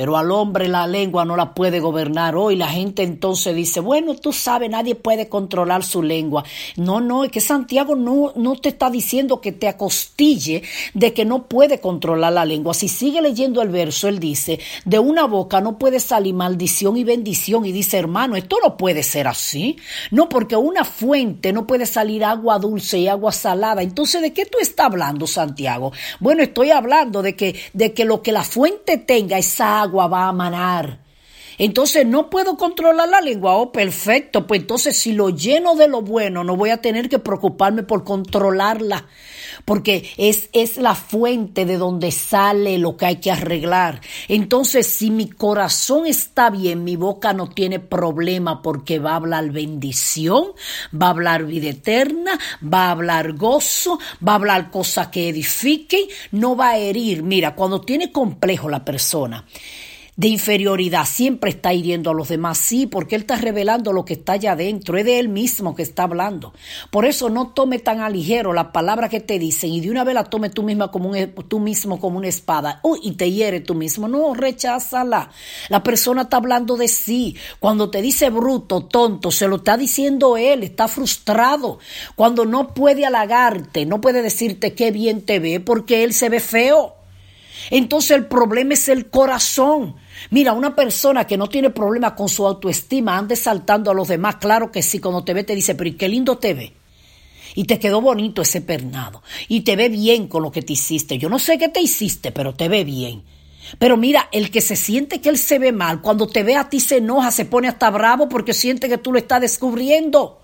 Pero 0.00 0.16
al 0.16 0.30
hombre 0.30 0.66
la 0.66 0.86
lengua 0.86 1.26
no 1.26 1.36
la 1.36 1.52
puede 1.52 1.78
gobernar 1.78 2.34
hoy. 2.34 2.56
La 2.56 2.68
gente 2.68 3.02
entonces 3.02 3.54
dice, 3.54 3.80
bueno, 3.80 4.14
tú 4.14 4.32
sabes, 4.32 4.70
nadie 4.70 4.94
puede 4.94 5.28
controlar 5.28 5.84
su 5.84 6.02
lengua. 6.02 6.42
No, 6.76 7.02
no, 7.02 7.22
es 7.22 7.30
que 7.30 7.42
Santiago 7.42 7.96
no, 7.96 8.32
no 8.34 8.56
te 8.56 8.70
está 8.70 8.88
diciendo 8.88 9.42
que 9.42 9.52
te 9.52 9.68
acostille 9.68 10.62
de 10.94 11.12
que 11.12 11.26
no 11.26 11.48
puede 11.48 11.80
controlar 11.80 12.32
la 12.32 12.46
lengua. 12.46 12.72
Si 12.72 12.88
sigue 12.88 13.20
leyendo 13.20 13.60
el 13.60 13.68
verso, 13.68 14.08
él 14.08 14.20
dice, 14.20 14.58
de 14.86 14.98
una 14.98 15.26
boca 15.26 15.60
no 15.60 15.76
puede 15.76 16.00
salir 16.00 16.32
maldición 16.32 16.96
y 16.96 17.04
bendición. 17.04 17.66
Y 17.66 17.72
dice, 17.72 17.98
hermano, 17.98 18.36
esto 18.36 18.56
no 18.62 18.78
puede 18.78 19.02
ser 19.02 19.28
así. 19.28 19.76
No, 20.10 20.30
porque 20.30 20.56
una 20.56 20.86
fuente 20.86 21.52
no 21.52 21.66
puede 21.66 21.84
salir 21.84 22.24
agua 22.24 22.58
dulce 22.58 22.96
y 23.00 23.06
agua 23.06 23.32
salada. 23.32 23.82
Entonces, 23.82 24.22
¿de 24.22 24.32
qué 24.32 24.46
tú 24.46 24.56
estás 24.62 24.86
hablando, 24.86 25.26
Santiago? 25.26 25.92
Bueno, 26.20 26.42
estoy 26.42 26.70
hablando 26.70 27.20
de 27.20 27.36
que, 27.36 27.54
de 27.74 27.92
que 27.92 28.06
lo 28.06 28.22
que 28.22 28.32
la 28.32 28.44
fuente 28.44 28.96
tenga, 28.96 29.36
esa 29.36 29.82
agua 29.82 29.89
va 29.90 30.28
a 30.28 30.32
manar. 30.32 31.00
Entonces 31.58 32.06
no 32.06 32.30
puedo 32.30 32.56
controlar 32.56 33.08
la 33.08 33.20
lengua. 33.20 33.56
Oh, 33.56 33.70
perfecto. 33.70 34.46
Pues 34.46 34.62
entonces 34.62 34.96
si 34.96 35.12
lo 35.12 35.28
lleno 35.28 35.76
de 35.76 35.88
lo 35.88 36.00
bueno, 36.00 36.42
no 36.42 36.56
voy 36.56 36.70
a 36.70 36.80
tener 36.80 37.08
que 37.08 37.18
preocuparme 37.18 37.82
por 37.82 38.02
controlarla 38.02 39.04
porque 39.64 40.10
es, 40.16 40.48
es 40.52 40.76
la 40.76 40.94
fuente 40.94 41.64
de 41.64 41.76
donde 41.76 42.10
sale 42.10 42.78
lo 42.78 42.96
que 42.96 43.06
hay 43.06 43.16
que 43.16 43.30
arreglar. 43.30 44.00
Entonces, 44.28 44.86
si 44.86 45.10
mi 45.10 45.28
corazón 45.28 46.06
está 46.06 46.50
bien, 46.50 46.84
mi 46.84 46.96
boca 46.96 47.32
no 47.32 47.48
tiene 47.48 47.78
problema 47.78 48.62
porque 48.62 48.98
va 48.98 49.12
a 49.12 49.16
hablar 49.16 49.50
bendición, 49.50 50.46
va 50.94 51.08
a 51.08 51.10
hablar 51.10 51.44
vida 51.44 51.70
eterna, 51.70 52.38
va 52.62 52.86
a 52.86 52.90
hablar 52.92 53.34
gozo, 53.34 53.98
va 54.26 54.32
a 54.32 54.36
hablar 54.36 54.70
cosas 54.70 55.08
que 55.08 55.28
edifiquen, 55.28 56.06
no 56.32 56.56
va 56.56 56.70
a 56.70 56.78
herir. 56.78 57.22
Mira, 57.22 57.54
cuando 57.54 57.80
tiene 57.80 58.12
complejo 58.12 58.68
la 58.68 58.84
persona, 58.84 59.44
de 60.20 60.28
inferioridad, 60.28 61.06
siempre 61.06 61.48
está 61.48 61.72
hiriendo 61.72 62.10
a 62.10 62.14
los 62.14 62.28
demás, 62.28 62.58
sí, 62.58 62.86
porque 62.86 63.14
él 63.14 63.22
está 63.22 63.36
revelando 63.36 63.90
lo 63.94 64.04
que 64.04 64.12
está 64.12 64.34
allá 64.34 64.52
adentro, 64.52 64.98
es 64.98 65.06
de 65.06 65.18
él 65.18 65.30
mismo 65.30 65.74
que 65.74 65.82
está 65.82 66.02
hablando. 66.02 66.52
Por 66.90 67.06
eso 67.06 67.30
no 67.30 67.52
tome 67.54 67.78
tan 67.78 68.00
a 68.00 68.10
ligero 68.10 68.52
la 68.52 68.70
palabra 68.70 69.08
que 69.08 69.20
te 69.20 69.38
dicen 69.38 69.70
y 69.70 69.80
de 69.80 69.90
una 69.90 70.04
vez 70.04 70.14
la 70.14 70.24
tome 70.24 70.50
tú, 70.50 70.62
misma 70.62 70.90
como 70.90 71.08
un, 71.08 71.34
tú 71.48 71.58
mismo 71.58 71.98
como 71.98 72.18
una 72.18 72.28
espada 72.28 72.80
Uy, 72.82 72.98
y 73.02 73.12
te 73.12 73.32
hiere 73.32 73.60
tú 73.60 73.74
mismo. 73.74 74.08
No, 74.08 74.34
recházala. 74.34 75.30
La 75.70 75.82
persona 75.82 76.22
está 76.22 76.36
hablando 76.36 76.76
de 76.76 76.88
sí. 76.88 77.34
Cuando 77.58 77.88
te 77.88 78.02
dice 78.02 78.28
bruto, 78.28 78.82
tonto, 78.82 79.30
se 79.30 79.48
lo 79.48 79.56
está 79.56 79.78
diciendo 79.78 80.36
él, 80.36 80.64
está 80.64 80.86
frustrado. 80.86 81.78
Cuando 82.14 82.44
no 82.44 82.74
puede 82.74 83.06
halagarte, 83.06 83.86
no 83.86 84.02
puede 84.02 84.20
decirte 84.20 84.74
qué 84.74 84.90
bien 84.90 85.24
te 85.24 85.38
ve 85.38 85.60
porque 85.60 86.04
él 86.04 86.12
se 86.12 86.28
ve 86.28 86.40
feo. 86.40 86.99
Entonces 87.68 88.12
el 88.12 88.26
problema 88.26 88.74
es 88.74 88.88
el 88.88 89.10
corazón. 89.10 89.96
Mira, 90.30 90.52
una 90.52 90.74
persona 90.74 91.26
que 91.26 91.36
no 91.36 91.48
tiene 91.48 91.70
problema 91.70 92.14
con 92.14 92.28
su 92.28 92.46
autoestima 92.46 93.18
anda 93.18 93.36
saltando 93.36 93.90
a 93.90 93.94
los 93.94 94.08
demás, 94.08 94.36
claro 94.36 94.70
que 94.70 94.82
sí, 94.82 94.98
cuando 94.98 95.24
te 95.24 95.34
ve 95.34 95.44
te 95.44 95.54
dice, 95.54 95.74
pero 95.74 95.90
qué 95.96 96.08
lindo 96.08 96.38
te 96.38 96.54
ve. 96.54 96.72
Y 97.54 97.64
te 97.64 97.78
quedó 97.78 98.00
bonito 98.00 98.42
ese 98.42 98.60
pernado. 98.60 99.22
Y 99.48 99.60
te 99.62 99.76
ve 99.76 99.88
bien 99.88 100.28
con 100.28 100.42
lo 100.42 100.52
que 100.52 100.62
te 100.62 100.72
hiciste. 100.72 101.18
Yo 101.18 101.28
no 101.28 101.38
sé 101.38 101.58
qué 101.58 101.68
te 101.68 101.80
hiciste, 101.80 102.30
pero 102.30 102.54
te 102.54 102.68
ve 102.68 102.84
bien. 102.84 103.24
Pero 103.78 103.96
mira, 103.96 104.28
el 104.32 104.50
que 104.50 104.60
se 104.60 104.76
siente 104.76 105.20
que 105.20 105.28
él 105.28 105.38
se 105.38 105.58
ve 105.58 105.72
mal, 105.72 106.00
cuando 106.00 106.26
te 106.26 106.42
ve 106.42 106.56
a 106.56 106.68
ti 106.68 106.80
se 106.80 106.98
enoja, 106.98 107.30
se 107.30 107.44
pone 107.44 107.68
hasta 107.68 107.90
bravo 107.90 108.28
porque 108.28 108.54
siente 108.54 108.88
que 108.88 108.98
tú 108.98 109.12
lo 109.12 109.18
estás 109.18 109.40
descubriendo. 109.40 110.40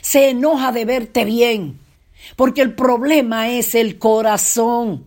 Se 0.00 0.30
enoja 0.30 0.72
de 0.72 0.84
verte 0.84 1.24
bien. 1.24 1.80
Porque 2.34 2.62
el 2.62 2.74
problema 2.74 3.50
es 3.50 3.74
el 3.74 3.98
corazón. 3.98 5.06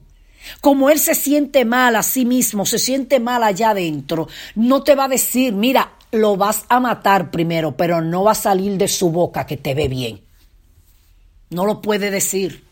Como 0.62 0.90
él 0.90 1.00
se 1.00 1.16
siente 1.16 1.66
mal 1.66 1.96
a 1.96 2.04
sí 2.04 2.26
mismo, 2.26 2.66
se 2.66 2.80
siente 2.80 3.20
mal 3.20 3.44
allá 3.44 3.72
adentro, 3.72 4.28
no 4.56 4.84
te 4.84 4.96
va 4.96 5.06
a 5.06 5.10
decir, 5.10 5.54
mira, 5.54 5.92
lo 6.12 6.38
vas 6.38 6.66
a 6.70 6.80
matar 6.80 7.32
primero, 7.32 7.76
pero 7.76 8.02
no 8.02 8.24
va 8.24 8.32
a 8.32 8.36
salir 8.36 8.78
de 8.78 8.88
su 8.88 9.12
boca 9.12 9.46
que 9.46 9.58
te 9.58 9.74
ve 9.74 9.88
bien. 9.88 10.22
No 11.50 11.66
lo 11.66 11.82
puede 11.82 12.12
decir. 12.12 12.64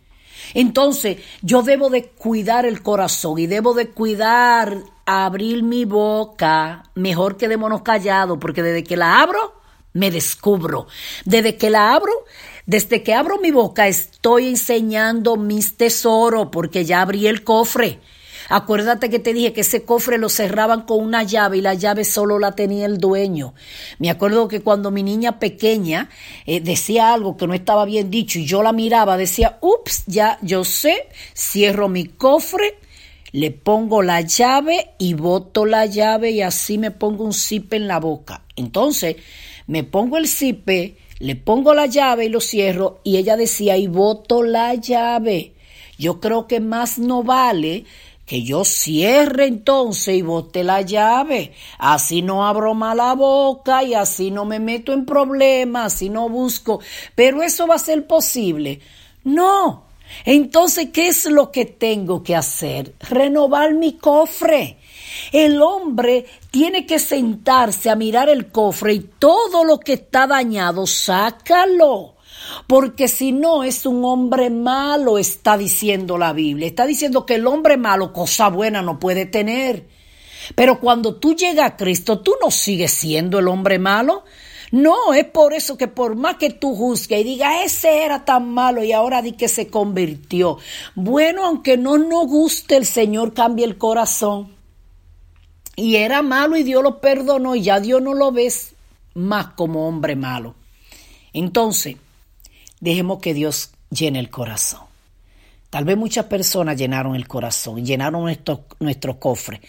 Entonces, 0.53 1.17
yo 1.41 1.61
debo 1.61 1.89
de 1.89 2.05
cuidar 2.05 2.65
el 2.65 2.81
corazón 2.81 3.39
y 3.39 3.47
debo 3.47 3.73
de 3.73 3.89
cuidar 3.89 4.77
abrir 5.05 5.63
mi 5.63 5.85
boca 5.85 6.83
mejor 6.95 7.37
que 7.37 7.47
de 7.47 7.57
monos 7.57 7.81
callado, 7.81 8.39
porque 8.39 8.61
desde 8.61 8.83
que 8.83 8.97
la 8.97 9.21
abro, 9.21 9.61
me 9.93 10.11
descubro. 10.11 10.87
Desde 11.25 11.57
que 11.57 11.69
la 11.69 11.93
abro, 11.93 12.11
desde 12.67 13.01
que 13.01 13.13
abro 13.13 13.39
mi 13.39 13.49
boca 13.49 13.87
estoy 13.87 14.49
enseñando 14.49 15.37
mis 15.37 15.77
tesoros 15.77 16.49
porque 16.51 16.83
ya 16.83 17.01
abrí 17.01 17.25
el 17.25 17.45
cofre. 17.45 18.01
Acuérdate 18.49 19.09
que 19.09 19.19
te 19.19 19.33
dije 19.33 19.53
que 19.53 19.61
ese 19.61 19.83
cofre 19.83 20.17
lo 20.17 20.27
cerraban 20.27 20.81
con 20.81 21.01
una 21.01 21.23
llave 21.23 21.57
y 21.57 21.61
la 21.61 21.73
llave 21.73 22.03
solo 22.03 22.39
la 22.39 22.53
tenía 22.55 22.85
el 22.85 22.97
dueño. 22.97 23.53
Me 23.99 24.09
acuerdo 24.09 24.49
que 24.49 24.61
cuando 24.61 24.91
mi 24.91 25.01
niña 25.01 25.39
pequeña 25.39 26.09
eh, 26.45 26.59
decía 26.59 27.13
algo 27.13 27.37
que 27.37 27.47
no 27.47 27.53
estaba 27.53 27.85
bien 27.85 28.11
dicho 28.11 28.37
y 28.37 28.45
yo 28.45 28.61
la 28.61 28.73
miraba, 28.73 29.15
decía, 29.15 29.57
ups, 29.61 30.03
ya 30.05 30.37
yo 30.41 30.65
sé, 30.65 31.07
cierro 31.33 31.87
mi 31.87 32.05
cofre, 32.05 32.79
le 33.31 33.51
pongo 33.51 34.01
la 34.01 34.19
llave 34.19 34.91
y 34.97 35.13
boto 35.13 35.65
la 35.65 35.85
llave 35.85 36.31
y 36.31 36.41
así 36.41 36.77
me 36.77 36.91
pongo 36.91 37.23
un 37.23 37.33
zipe 37.33 37.77
en 37.77 37.87
la 37.87 38.01
boca. 38.01 38.43
Entonces, 38.57 39.15
me 39.67 39.83
pongo 39.83 40.17
el 40.17 40.27
zipe, 40.27 40.97
le 41.19 41.35
pongo 41.35 41.73
la 41.73 41.85
llave 41.87 42.25
y 42.25 42.29
lo 42.29 42.41
cierro 42.41 42.99
y 43.03 43.17
ella 43.17 43.35
decía, 43.35 43.77
y 43.77 43.87
boto 43.87 44.43
la 44.43 44.73
llave. 44.75 45.53
Yo 45.97 46.19
creo 46.19 46.47
que 46.47 46.59
más 46.59 46.99
no 46.99 47.23
vale 47.23 47.85
que 48.27 48.43
yo 48.43 48.65
cierre 48.65 49.47
entonces 49.47 50.15
y 50.15 50.21
bote 50.21 50.63
la 50.63 50.81
llave. 50.81 51.53
Así 51.79 52.21
no 52.21 52.45
abro 52.45 52.73
más 52.73 52.95
la 52.95 53.13
boca 53.13 53.83
y 53.83 53.93
así 53.93 54.31
no 54.31 54.43
me 54.43 54.59
meto 54.59 54.91
en 54.91 55.05
problemas, 55.05 55.93
así 55.93 56.09
no 56.09 56.27
busco. 56.27 56.81
Pero 57.15 57.41
eso 57.41 57.65
va 57.65 57.75
a 57.75 57.79
ser 57.79 58.05
posible. 58.05 58.81
No. 59.23 59.85
Entonces, 60.25 60.89
¿qué 60.93 61.07
es 61.07 61.25
lo 61.25 61.51
que 61.51 61.65
tengo 61.65 62.21
que 62.21 62.35
hacer? 62.35 62.93
Renovar 62.99 63.73
mi 63.73 63.93
cofre. 63.93 64.76
El 65.31 65.61
hombre 65.61 66.25
tiene 66.51 66.85
que 66.85 66.99
sentarse 66.99 67.89
a 67.89 67.95
mirar 67.95 68.29
el 68.29 68.47
cofre 68.51 68.93
y 68.93 68.99
todo 68.99 69.63
lo 69.63 69.79
que 69.79 69.93
está 69.93 70.27
dañado, 70.27 70.87
sácalo. 70.87 72.15
Porque 72.67 73.07
si 73.07 73.31
no 73.31 73.63
es 73.63 73.85
un 73.85 74.03
hombre 74.05 74.49
malo, 74.49 75.17
está 75.17 75.57
diciendo 75.57 76.17
la 76.17 76.33
Biblia. 76.33 76.67
Está 76.67 76.85
diciendo 76.85 77.25
que 77.25 77.35
el 77.35 77.47
hombre 77.47 77.77
malo 77.77 78.13
cosa 78.13 78.49
buena 78.49 78.81
no 78.81 78.99
puede 78.99 79.25
tener. 79.25 79.87
Pero 80.55 80.79
cuando 80.79 81.15
tú 81.15 81.35
llegas 81.35 81.71
a 81.71 81.75
Cristo, 81.75 82.19
tú 82.19 82.35
no 82.41 82.51
sigues 82.51 82.91
siendo 82.91 83.39
el 83.39 83.47
hombre 83.47 83.79
malo. 83.79 84.23
No, 84.71 85.13
es 85.13 85.25
por 85.25 85.53
eso 85.53 85.77
que 85.77 85.87
por 85.87 86.15
más 86.15 86.35
que 86.35 86.49
tú 86.49 86.75
juzgues 86.75 87.21
y 87.21 87.23
digas, 87.23 87.53
ese 87.63 88.03
era 88.03 88.25
tan 88.25 88.49
malo 88.53 88.83
y 88.83 88.91
ahora 88.91 89.21
di 89.21 89.31
que 89.31 89.47
se 89.47 89.67
convirtió. 89.67 90.57
Bueno, 90.93 91.45
aunque 91.45 91.77
no 91.77 91.97
nos 91.97 92.27
guste, 92.27 92.75
el 92.75 92.85
Señor 92.85 93.33
cambia 93.33 93.65
el 93.65 93.77
corazón. 93.77 94.56
Y 95.77 95.95
era 95.95 96.21
malo 96.21 96.57
y 96.57 96.63
Dios 96.63 96.83
lo 96.83 96.99
perdonó 96.99 97.55
y 97.55 97.61
ya 97.61 97.79
Dios 97.79 98.01
no 98.01 98.13
lo 98.13 98.33
ves 98.33 98.73
más 99.13 99.53
como 99.53 99.87
hombre 99.87 100.17
malo. 100.17 100.55
Entonces, 101.31 101.95
Dejemos 102.79 103.19
que 103.19 103.33
Dios 103.33 103.71
llene 103.89 104.19
el 104.19 104.29
corazón. 104.29 104.81
Tal 105.69 105.83
vez 105.83 105.97
muchas 105.97 106.25
personas 106.25 106.77
llenaron 106.77 107.15
el 107.15 107.27
corazón, 107.27 107.85
llenaron 107.85 108.21
nuestro, 108.21 108.65
nuestro 108.79 109.19
cofre. 109.19 109.61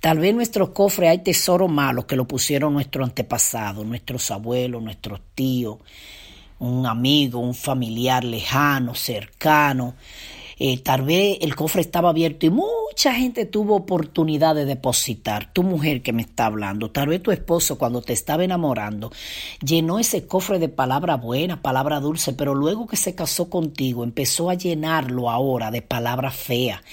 Tal 0.00 0.18
vez 0.18 0.30
en 0.30 0.36
nuestro 0.36 0.72
cofre 0.72 1.08
hay 1.08 1.18
tesoros 1.18 1.70
malos 1.70 2.06
que 2.06 2.16
lo 2.16 2.26
pusieron 2.26 2.72
nuestros 2.72 3.08
antepasados, 3.08 3.84
nuestros 3.84 4.30
abuelos, 4.30 4.82
nuestros 4.82 5.20
tíos, 5.34 5.78
un 6.60 6.86
amigo, 6.86 7.40
un 7.40 7.54
familiar 7.54 8.24
lejano, 8.24 8.94
cercano. 8.94 9.94
Eh, 10.64 10.78
tal 10.78 11.02
vez 11.02 11.38
el 11.40 11.56
cofre 11.56 11.80
estaba 11.80 12.10
abierto 12.10 12.46
y 12.46 12.50
mucha 12.50 13.12
gente 13.14 13.46
tuvo 13.46 13.74
oportunidad 13.74 14.54
de 14.54 14.64
depositar. 14.64 15.52
Tu 15.52 15.64
mujer 15.64 16.02
que 16.02 16.12
me 16.12 16.22
está 16.22 16.46
hablando, 16.46 16.92
tal 16.92 17.08
vez 17.08 17.20
tu 17.20 17.32
esposo 17.32 17.78
cuando 17.78 18.00
te 18.00 18.12
estaba 18.12 18.44
enamorando, 18.44 19.10
llenó 19.60 19.98
ese 19.98 20.24
cofre 20.28 20.60
de 20.60 20.68
palabra 20.68 21.16
buena, 21.16 21.62
palabra 21.62 21.98
dulce, 21.98 22.32
pero 22.32 22.54
luego 22.54 22.86
que 22.86 22.96
se 22.96 23.16
casó 23.16 23.50
contigo 23.50 24.04
empezó 24.04 24.50
a 24.50 24.54
llenarlo 24.54 25.30
ahora 25.30 25.72
de 25.72 25.82
palabra 25.82 26.30
fea. 26.30 26.84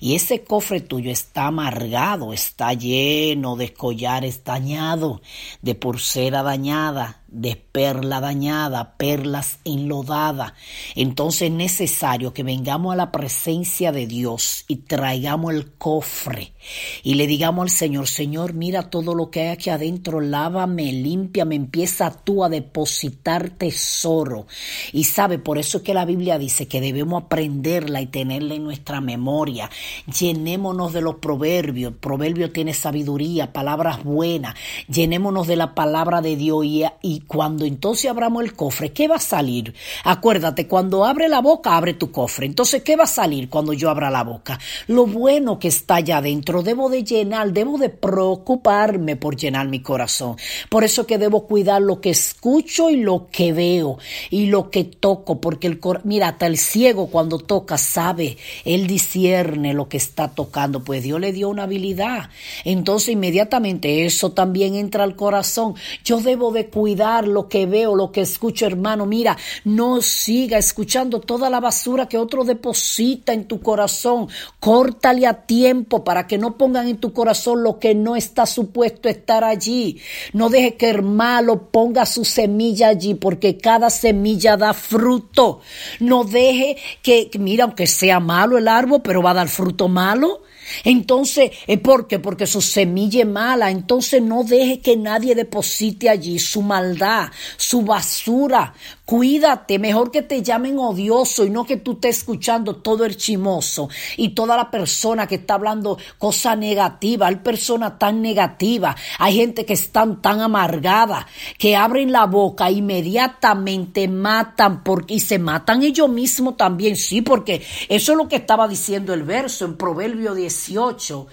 Y 0.00 0.14
ese 0.14 0.42
cofre 0.42 0.80
tuyo 0.80 1.10
está 1.10 1.48
amargado, 1.48 2.32
está 2.32 2.72
lleno 2.72 3.56
de 3.56 3.74
collares 3.74 4.42
dañados, 4.42 5.20
de 5.60 5.74
pulsera 5.74 6.42
dañada, 6.42 7.20
de 7.28 7.56
perla 7.56 8.20
dañada, 8.20 8.96
perlas 8.96 9.58
enlodadas. 9.64 10.54
Entonces 10.94 11.42
es 11.42 11.52
necesario 11.52 12.32
que 12.32 12.42
vengamos 12.42 12.92
a 12.92 12.96
la 12.96 13.12
presencia 13.12 13.92
de 13.92 14.06
Dios 14.06 14.64
y 14.66 14.76
traigamos 14.76 15.52
el 15.52 15.72
cofre 15.72 16.54
y 17.02 17.14
le 17.14 17.26
digamos 17.26 17.62
al 17.62 17.70
Señor, 17.70 18.08
Señor, 18.08 18.54
mira 18.54 18.90
todo 18.90 19.14
lo 19.14 19.30
que 19.30 19.40
hay 19.40 19.48
aquí 19.48 19.70
adentro, 19.70 20.20
lávame, 20.20 20.92
límpiame, 20.92 21.54
empieza 21.54 22.10
tú 22.10 22.44
a 22.44 22.48
depositar 22.48 23.50
tesoro. 23.50 24.46
Y 24.92 25.04
sabe, 25.04 25.38
por 25.38 25.58
eso 25.58 25.78
es 25.78 25.84
que 25.84 25.94
la 25.94 26.04
Biblia 26.04 26.38
dice 26.38 26.68
que 26.68 26.80
debemos 26.80 27.24
aprenderla 27.24 28.00
y 28.00 28.06
tenerla 28.06 28.54
en 28.54 28.64
nuestra 28.64 29.00
memoria. 29.00 29.70
Llenémonos 30.18 30.92
de 30.92 31.00
los 31.00 31.16
proverbios, 31.16 31.94
proverbio 32.00 32.50
tiene 32.52 32.74
sabiduría, 32.74 33.52
palabras 33.52 34.04
buenas, 34.04 34.54
llenémonos 34.88 35.46
de 35.46 35.56
la 35.56 35.74
palabra 35.74 36.20
de 36.20 36.36
Dios 36.36 36.64
y, 36.64 36.84
y 37.02 37.17
cuando 37.20 37.64
entonces 37.64 38.10
abramos 38.10 38.44
el 38.44 38.54
cofre, 38.54 38.92
¿qué 38.92 39.08
va 39.08 39.16
a 39.16 39.20
salir? 39.20 39.74
Acuérdate, 40.04 40.66
cuando 40.66 41.04
abre 41.04 41.28
la 41.28 41.40
boca, 41.40 41.76
abre 41.76 41.94
tu 41.94 42.10
cofre. 42.10 42.46
Entonces, 42.46 42.82
¿qué 42.82 42.96
va 42.96 43.04
a 43.04 43.08
salir 43.08 43.48
cuando 43.48 43.72
yo 43.72 43.90
abra 43.90 44.10
la 44.10 44.24
boca? 44.24 44.58
Lo 44.86 45.06
bueno 45.06 45.58
que 45.58 45.68
está 45.68 45.96
allá 45.96 46.18
adentro, 46.18 46.62
debo 46.62 46.88
de 46.88 47.04
llenar, 47.04 47.52
debo 47.52 47.78
de 47.78 47.88
preocuparme 47.88 49.16
por 49.16 49.36
llenar 49.36 49.68
mi 49.68 49.80
corazón. 49.80 50.36
Por 50.68 50.84
eso 50.84 51.06
que 51.06 51.18
debo 51.18 51.46
cuidar 51.46 51.82
lo 51.82 52.00
que 52.00 52.10
escucho 52.10 52.90
y 52.90 52.96
lo 52.96 53.28
que 53.30 53.52
veo 53.52 53.98
y 54.30 54.46
lo 54.46 54.70
que 54.70 54.84
toco, 54.84 55.40
porque 55.40 55.66
el 55.66 55.80
mira, 56.04 56.28
hasta 56.28 56.46
el 56.46 56.58
ciego 56.58 57.08
cuando 57.08 57.38
toca 57.38 57.78
sabe, 57.78 58.36
él 58.64 58.86
discierne 58.86 59.74
lo 59.74 59.88
que 59.88 59.96
está 59.96 60.28
tocando, 60.28 60.84
pues 60.84 61.02
Dios 61.02 61.20
le 61.20 61.32
dio 61.32 61.48
una 61.48 61.64
habilidad. 61.64 62.30
Entonces, 62.64 63.10
inmediatamente 63.10 64.04
eso 64.04 64.32
también 64.32 64.74
entra 64.74 65.04
al 65.04 65.16
corazón. 65.16 65.74
Yo 66.04 66.20
debo 66.20 66.52
de 66.52 66.68
cuidar 66.68 67.07
lo 67.26 67.48
que 67.48 67.66
veo, 67.66 67.94
lo 67.94 68.12
que 68.12 68.20
escucho, 68.20 68.66
hermano. 68.66 69.06
Mira, 69.06 69.36
no 69.64 70.00
siga 70.02 70.58
escuchando 70.58 71.20
toda 71.20 71.50
la 71.50 71.60
basura 71.60 72.06
que 72.06 72.18
otro 72.18 72.44
deposita 72.44 73.32
en 73.32 73.46
tu 73.46 73.60
corazón. 73.60 74.28
Córtale 74.60 75.26
a 75.26 75.46
tiempo 75.46 76.04
para 76.04 76.26
que 76.26 76.38
no 76.38 76.56
pongan 76.56 76.88
en 76.88 76.98
tu 76.98 77.12
corazón 77.12 77.62
lo 77.62 77.78
que 77.78 77.94
no 77.94 78.16
está 78.16 78.46
supuesto 78.46 79.08
estar 79.08 79.44
allí. 79.44 80.00
No 80.32 80.48
deje 80.50 80.76
que 80.76 80.90
el 80.90 81.02
malo 81.02 81.70
ponga 81.70 82.06
su 82.06 82.24
semilla 82.24 82.88
allí, 82.88 83.14
porque 83.14 83.56
cada 83.56 83.90
semilla 83.90 84.56
da 84.56 84.74
fruto. 84.74 85.60
No 86.00 86.24
deje 86.24 86.76
que, 87.02 87.30
mira, 87.38 87.64
aunque 87.64 87.86
sea 87.86 88.20
malo 88.20 88.58
el 88.58 88.68
árbol, 88.68 89.00
pero 89.02 89.22
va 89.22 89.30
a 89.30 89.34
dar 89.34 89.48
fruto 89.48 89.88
malo. 89.88 90.42
Entonces, 90.84 91.50
¿por 91.82 92.06
qué? 92.06 92.18
Porque 92.18 92.46
su 92.46 92.60
semilla 92.60 93.20
es 93.20 93.26
mala. 93.26 93.70
Entonces 93.70 94.22
no 94.22 94.44
deje 94.44 94.80
que 94.80 94.96
nadie 94.96 95.34
deposite 95.34 96.08
allí 96.08 96.38
su 96.38 96.62
maldad, 96.62 97.28
su 97.56 97.82
basura. 97.82 98.74
Cuídate, 99.08 99.78
mejor 99.78 100.10
que 100.10 100.20
te 100.20 100.42
llamen 100.42 100.78
odioso 100.78 101.46
y 101.46 101.48
no 101.48 101.64
que 101.64 101.78
tú 101.78 101.92
estés 101.92 102.18
escuchando 102.18 102.76
todo 102.76 103.06
el 103.06 103.16
chimoso 103.16 103.88
y 104.18 104.34
toda 104.34 104.54
la 104.54 104.70
persona 104.70 105.26
que 105.26 105.36
está 105.36 105.54
hablando 105.54 105.96
cosa 106.18 106.54
negativa. 106.54 107.28
Hay 107.28 107.36
personas 107.36 107.98
tan 107.98 108.20
negativas, 108.20 108.96
hay 109.18 109.36
gente 109.36 109.64
que 109.64 109.72
están 109.72 110.20
tan 110.20 110.42
amargada 110.42 111.26
que 111.56 111.74
abren 111.74 112.12
la 112.12 112.26
boca 112.26 112.70
inmediatamente 112.70 114.08
matan 114.08 114.84
porque, 114.84 115.14
y 115.14 115.20
se 115.20 115.38
matan 115.38 115.82
ellos 115.82 116.10
mismos 116.10 116.58
también. 116.58 116.94
Sí, 116.94 117.22
porque 117.22 117.64
eso 117.88 118.12
es 118.12 118.18
lo 118.18 118.28
que 118.28 118.36
estaba 118.36 118.68
diciendo 118.68 119.14
el 119.14 119.22
verso 119.22 119.64
en 119.64 119.78
Proverbio 119.78 120.34
18 120.34 121.26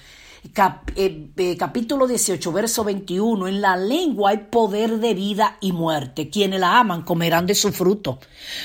eh, 0.95 1.27
eh, 1.37 1.57
capítulo 1.57 2.07
18, 2.07 2.51
verso 2.51 2.83
21, 2.83 3.47
en 3.47 3.61
la 3.61 3.75
lengua 3.77 4.31
hay 4.31 4.37
poder 4.49 4.99
de 4.99 5.13
vida 5.13 5.57
y 5.61 5.71
muerte. 5.71 6.29
Quienes 6.29 6.59
la 6.59 6.79
aman 6.79 7.03
comerán 7.03 7.45
de 7.45 7.55
su 7.55 7.71
fruto. 7.71 8.19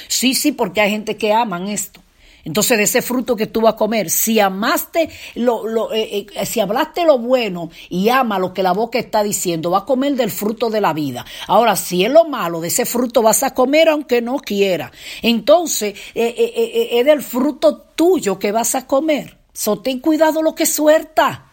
Sí, 0.08 0.34
sí, 0.34 0.52
porque 0.52 0.80
hay 0.80 0.90
gente 0.90 1.16
que 1.16 1.32
aman 1.32 1.68
esto. 1.68 2.00
Entonces, 2.44 2.78
de 2.78 2.84
ese 2.84 3.02
fruto 3.02 3.36
que 3.36 3.46
tú 3.46 3.60
vas 3.60 3.74
a 3.74 3.76
comer, 3.76 4.08
si 4.08 4.40
amaste, 4.40 5.10
lo, 5.34 5.92
eh, 5.92 6.26
si 6.46 6.60
hablaste 6.60 7.04
lo 7.04 7.18
bueno 7.18 7.70
y 7.90 8.08
ama 8.08 8.38
lo 8.38 8.54
que 8.54 8.62
la 8.62 8.72
boca 8.72 8.98
está 8.98 9.22
diciendo, 9.22 9.70
va 9.70 9.80
a 9.80 9.84
comer 9.84 10.14
del 10.14 10.30
fruto 10.30 10.70
de 10.70 10.80
la 10.80 10.94
vida. 10.94 11.26
Ahora, 11.48 11.76
si 11.76 12.04
es 12.04 12.10
lo 12.10 12.24
malo, 12.24 12.60
de 12.60 12.68
ese 12.68 12.86
fruto 12.86 13.20
vas 13.20 13.42
a 13.42 13.52
comer 13.52 13.90
aunque 13.90 14.22
no 14.22 14.38
quiera. 14.38 14.90
Entonces, 15.20 15.94
es 16.14 17.04
del 17.04 17.22
fruto 17.22 17.76
tuyo 17.94 18.38
que 18.38 18.52
vas 18.52 18.74
a 18.74 18.86
comer. 18.86 19.36
So, 19.52 19.80
ten 19.80 19.98
cuidado 19.98 20.40
lo 20.40 20.54
que 20.54 20.64
suelta. 20.64 21.49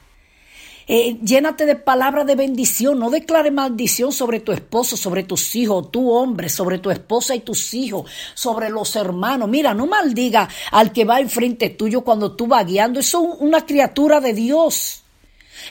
Eh, 0.90 1.18
llénate 1.22 1.66
de 1.66 1.76
palabras 1.76 2.26
de 2.26 2.36
bendición. 2.36 3.00
No 3.00 3.10
declare 3.10 3.52
maldición 3.52 4.12
sobre 4.14 4.40
tu 4.40 4.54
esposo, 4.54 4.96
sobre 4.96 5.24
tus 5.24 5.56
hijos, 5.56 5.92
tu 5.92 6.12
hombre, 6.12 6.48
sobre 6.48 6.80
tu 6.80 6.90
esposa 6.90 7.36
y 7.36 7.42
tus 7.42 7.74
hijos, 7.74 8.10
sobre 8.34 8.70
los 8.70 8.96
hermanos. 8.96 9.50
Mira, 9.50 9.74
no 9.74 9.86
maldiga 9.86 10.48
al 10.72 10.94
que 10.94 11.04
va 11.06 11.20
enfrente 11.20 11.70
tuyo 11.70 12.02
cuando 12.02 12.36
tú 12.36 12.48
vas 12.48 12.66
guiando. 12.66 13.00
Eso 13.02 13.34
es 13.34 13.42
una 13.42 13.66
criatura 13.66 14.22
de 14.22 14.34
Dios. 14.34 15.04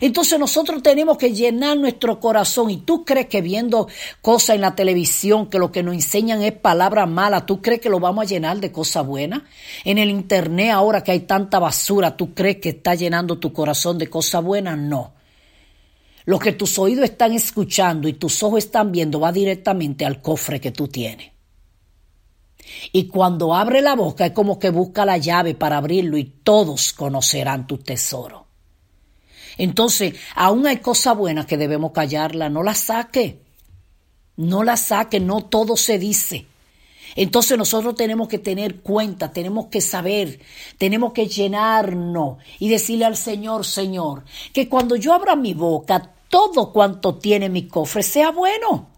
Entonces 0.00 0.38
nosotros 0.38 0.82
tenemos 0.82 1.16
que 1.18 1.32
llenar 1.32 1.76
nuestro 1.76 2.20
corazón. 2.20 2.70
Y 2.70 2.78
tú 2.78 3.04
crees 3.04 3.26
que 3.26 3.40
viendo 3.40 3.88
cosas 4.20 4.56
en 4.56 4.62
la 4.62 4.74
televisión, 4.74 5.48
que 5.48 5.58
lo 5.58 5.72
que 5.72 5.82
nos 5.82 5.94
enseñan 5.94 6.42
es 6.42 6.52
palabras 6.52 7.08
malas, 7.08 7.46
¿tú 7.46 7.62
crees 7.62 7.80
que 7.80 7.88
lo 7.88 8.00
vamos 8.00 8.24
a 8.24 8.28
llenar 8.28 8.58
de 8.58 8.72
cosas 8.72 9.06
buenas? 9.06 9.42
En 9.84 9.98
el 9.98 10.10
Internet 10.10 10.72
ahora 10.72 11.02
que 11.02 11.12
hay 11.12 11.20
tanta 11.20 11.58
basura, 11.58 12.16
¿tú 12.16 12.34
crees 12.34 12.56
que 12.56 12.70
está 12.70 12.94
llenando 12.94 13.38
tu 13.38 13.52
corazón 13.52 13.98
de 13.98 14.08
cosas 14.08 14.42
buenas? 14.42 14.78
No. 14.78 15.14
Lo 16.24 16.38
que 16.38 16.52
tus 16.52 16.78
oídos 16.78 17.04
están 17.04 17.32
escuchando 17.32 18.08
y 18.08 18.14
tus 18.14 18.42
ojos 18.42 18.64
están 18.64 18.90
viendo 18.90 19.20
va 19.20 19.30
directamente 19.30 20.04
al 20.04 20.20
cofre 20.20 20.60
que 20.60 20.72
tú 20.72 20.88
tienes. 20.88 21.30
Y 22.92 23.06
cuando 23.06 23.54
abre 23.54 23.80
la 23.80 23.94
boca 23.94 24.26
es 24.26 24.32
como 24.32 24.58
que 24.58 24.70
busca 24.70 25.04
la 25.04 25.18
llave 25.18 25.54
para 25.54 25.76
abrirlo 25.76 26.18
y 26.18 26.24
todos 26.24 26.92
conocerán 26.92 27.66
tu 27.66 27.78
tesoro. 27.78 28.45
Entonces, 29.58 30.14
aún 30.34 30.66
hay 30.66 30.78
cosas 30.78 31.16
buenas 31.16 31.46
que 31.46 31.56
debemos 31.56 31.92
callarla, 31.92 32.48
no 32.48 32.62
las 32.62 32.78
saque. 32.78 33.40
No 34.36 34.64
las 34.64 34.80
saque, 34.80 35.18
no 35.18 35.42
todo 35.42 35.76
se 35.76 35.98
dice. 35.98 36.46
Entonces 37.14 37.56
nosotros 37.56 37.94
tenemos 37.94 38.28
que 38.28 38.38
tener 38.38 38.80
cuenta, 38.80 39.32
tenemos 39.32 39.66
que 39.66 39.80
saber, 39.80 40.40
tenemos 40.76 41.12
que 41.14 41.26
llenarnos 41.26 42.38
y 42.58 42.68
decirle 42.68 43.06
al 43.06 43.16
Señor, 43.16 43.64
Señor, 43.64 44.24
que 44.52 44.68
cuando 44.68 44.96
yo 44.96 45.14
abra 45.14 45.34
mi 45.34 45.54
boca, 45.54 46.12
todo 46.28 46.72
cuanto 46.72 47.14
tiene 47.14 47.48
mi 47.48 47.68
cofre 47.68 48.02
sea 48.02 48.30
bueno. 48.32 48.95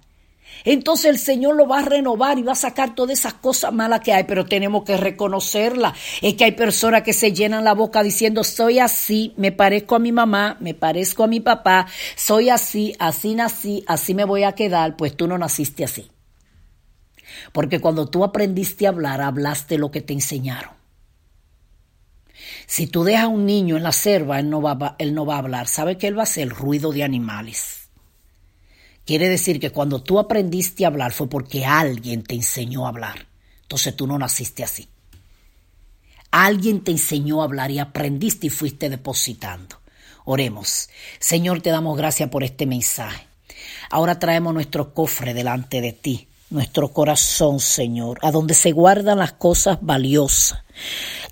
Entonces 0.70 1.06
el 1.06 1.18
Señor 1.18 1.56
lo 1.56 1.66
va 1.66 1.78
a 1.78 1.82
renovar 1.82 2.38
y 2.38 2.42
va 2.42 2.52
a 2.52 2.54
sacar 2.54 2.94
todas 2.94 3.18
esas 3.18 3.32
cosas 3.32 3.72
malas 3.72 4.00
que 4.00 4.12
hay, 4.12 4.24
pero 4.24 4.44
tenemos 4.44 4.84
que 4.84 4.98
reconocerla. 4.98 5.94
Es 6.20 6.34
que 6.34 6.44
hay 6.44 6.52
personas 6.52 7.04
que 7.04 7.14
se 7.14 7.32
llenan 7.32 7.64
la 7.64 7.72
boca 7.72 8.02
diciendo, 8.02 8.44
soy 8.44 8.78
así, 8.78 9.32
me 9.38 9.50
parezco 9.50 9.94
a 9.94 9.98
mi 9.98 10.12
mamá, 10.12 10.58
me 10.60 10.74
parezco 10.74 11.24
a 11.24 11.26
mi 11.26 11.40
papá, 11.40 11.86
soy 12.16 12.50
así, 12.50 12.94
así 12.98 13.34
nací, 13.34 13.82
así 13.86 14.12
me 14.12 14.24
voy 14.24 14.42
a 14.42 14.52
quedar, 14.52 14.94
pues 14.98 15.16
tú 15.16 15.26
no 15.26 15.38
naciste 15.38 15.84
así. 15.84 16.10
Porque 17.52 17.80
cuando 17.80 18.10
tú 18.10 18.22
aprendiste 18.22 18.84
a 18.84 18.90
hablar, 18.90 19.22
hablaste 19.22 19.78
lo 19.78 19.90
que 19.90 20.02
te 20.02 20.12
enseñaron. 20.12 20.72
Si 22.66 22.86
tú 22.86 23.04
dejas 23.04 23.24
a 23.24 23.28
un 23.28 23.46
niño 23.46 23.78
en 23.78 23.84
la 23.84 23.92
selva, 23.92 24.38
él 24.38 24.50
no 24.50 24.60
va, 24.60 24.96
él 24.98 25.14
no 25.14 25.24
va 25.24 25.36
a 25.36 25.38
hablar. 25.38 25.66
¿Sabe 25.66 25.96
qué 25.96 26.08
él 26.08 26.18
va 26.18 26.22
a 26.22 26.24
hacer? 26.24 26.50
Ruido 26.50 26.92
de 26.92 27.04
animales. 27.04 27.87
Quiere 29.08 29.30
decir 29.30 29.58
que 29.58 29.70
cuando 29.70 30.02
tú 30.02 30.18
aprendiste 30.18 30.84
a 30.84 30.88
hablar 30.88 31.12
fue 31.12 31.30
porque 31.30 31.64
alguien 31.64 32.22
te 32.22 32.34
enseñó 32.34 32.84
a 32.84 32.90
hablar. 32.90 33.26
Entonces 33.62 33.96
tú 33.96 34.06
no 34.06 34.18
naciste 34.18 34.62
así. 34.62 34.86
Alguien 36.30 36.84
te 36.84 36.90
enseñó 36.90 37.40
a 37.40 37.44
hablar 37.44 37.70
y 37.70 37.78
aprendiste 37.78 38.48
y 38.48 38.50
fuiste 38.50 38.90
depositando. 38.90 39.76
Oremos. 40.26 40.90
Señor, 41.20 41.62
te 41.62 41.70
damos 41.70 41.96
gracias 41.96 42.28
por 42.28 42.44
este 42.44 42.66
mensaje. 42.66 43.26
Ahora 43.88 44.18
traemos 44.18 44.52
nuestro 44.52 44.92
cofre 44.92 45.32
delante 45.32 45.80
de 45.80 45.94
ti, 45.94 46.28
nuestro 46.50 46.92
corazón, 46.92 47.60
Señor, 47.60 48.18
a 48.20 48.30
donde 48.30 48.52
se 48.52 48.72
guardan 48.72 49.20
las 49.20 49.32
cosas 49.32 49.78
valiosas. 49.80 50.64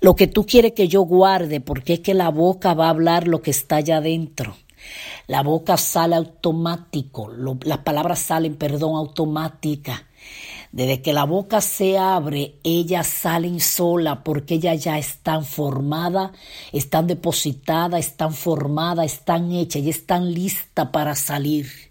Lo 0.01 0.15
que 0.15 0.25
tú 0.25 0.47
quieres 0.47 0.71
que 0.71 0.87
yo 0.87 1.01
guarde, 1.01 1.61
porque 1.61 1.93
es 1.93 1.99
que 1.99 2.15
la 2.15 2.29
boca 2.29 2.73
va 2.73 2.87
a 2.87 2.89
hablar 2.89 3.27
lo 3.27 3.43
que 3.43 3.51
está 3.51 3.75
allá 3.75 3.97
adentro. 3.97 4.57
La 5.27 5.43
boca 5.43 5.77
sale 5.77 6.15
automático, 6.15 7.29
las 7.63 7.79
palabras 7.79 8.19
salen, 8.19 8.55
perdón, 8.55 8.95
automática. 8.95 10.07
Desde 10.71 11.01
que 11.01 11.13
la 11.13 11.23
boca 11.23 11.61
se 11.61 11.97
abre, 11.97 12.55
ellas 12.63 13.07
salen 13.07 13.59
sola 13.59 14.23
porque 14.23 14.55
ellas 14.55 14.83
ya 14.83 14.97
están 14.97 15.45
formadas, 15.45 16.31
están 16.71 17.07
depositadas, 17.07 18.05
están 18.05 18.33
formadas, 18.33 19.05
están 19.05 19.51
hechas 19.51 19.81
y 19.81 19.89
están 19.89 20.33
listas 20.33 20.89
para 20.89 21.15
salir. 21.15 21.86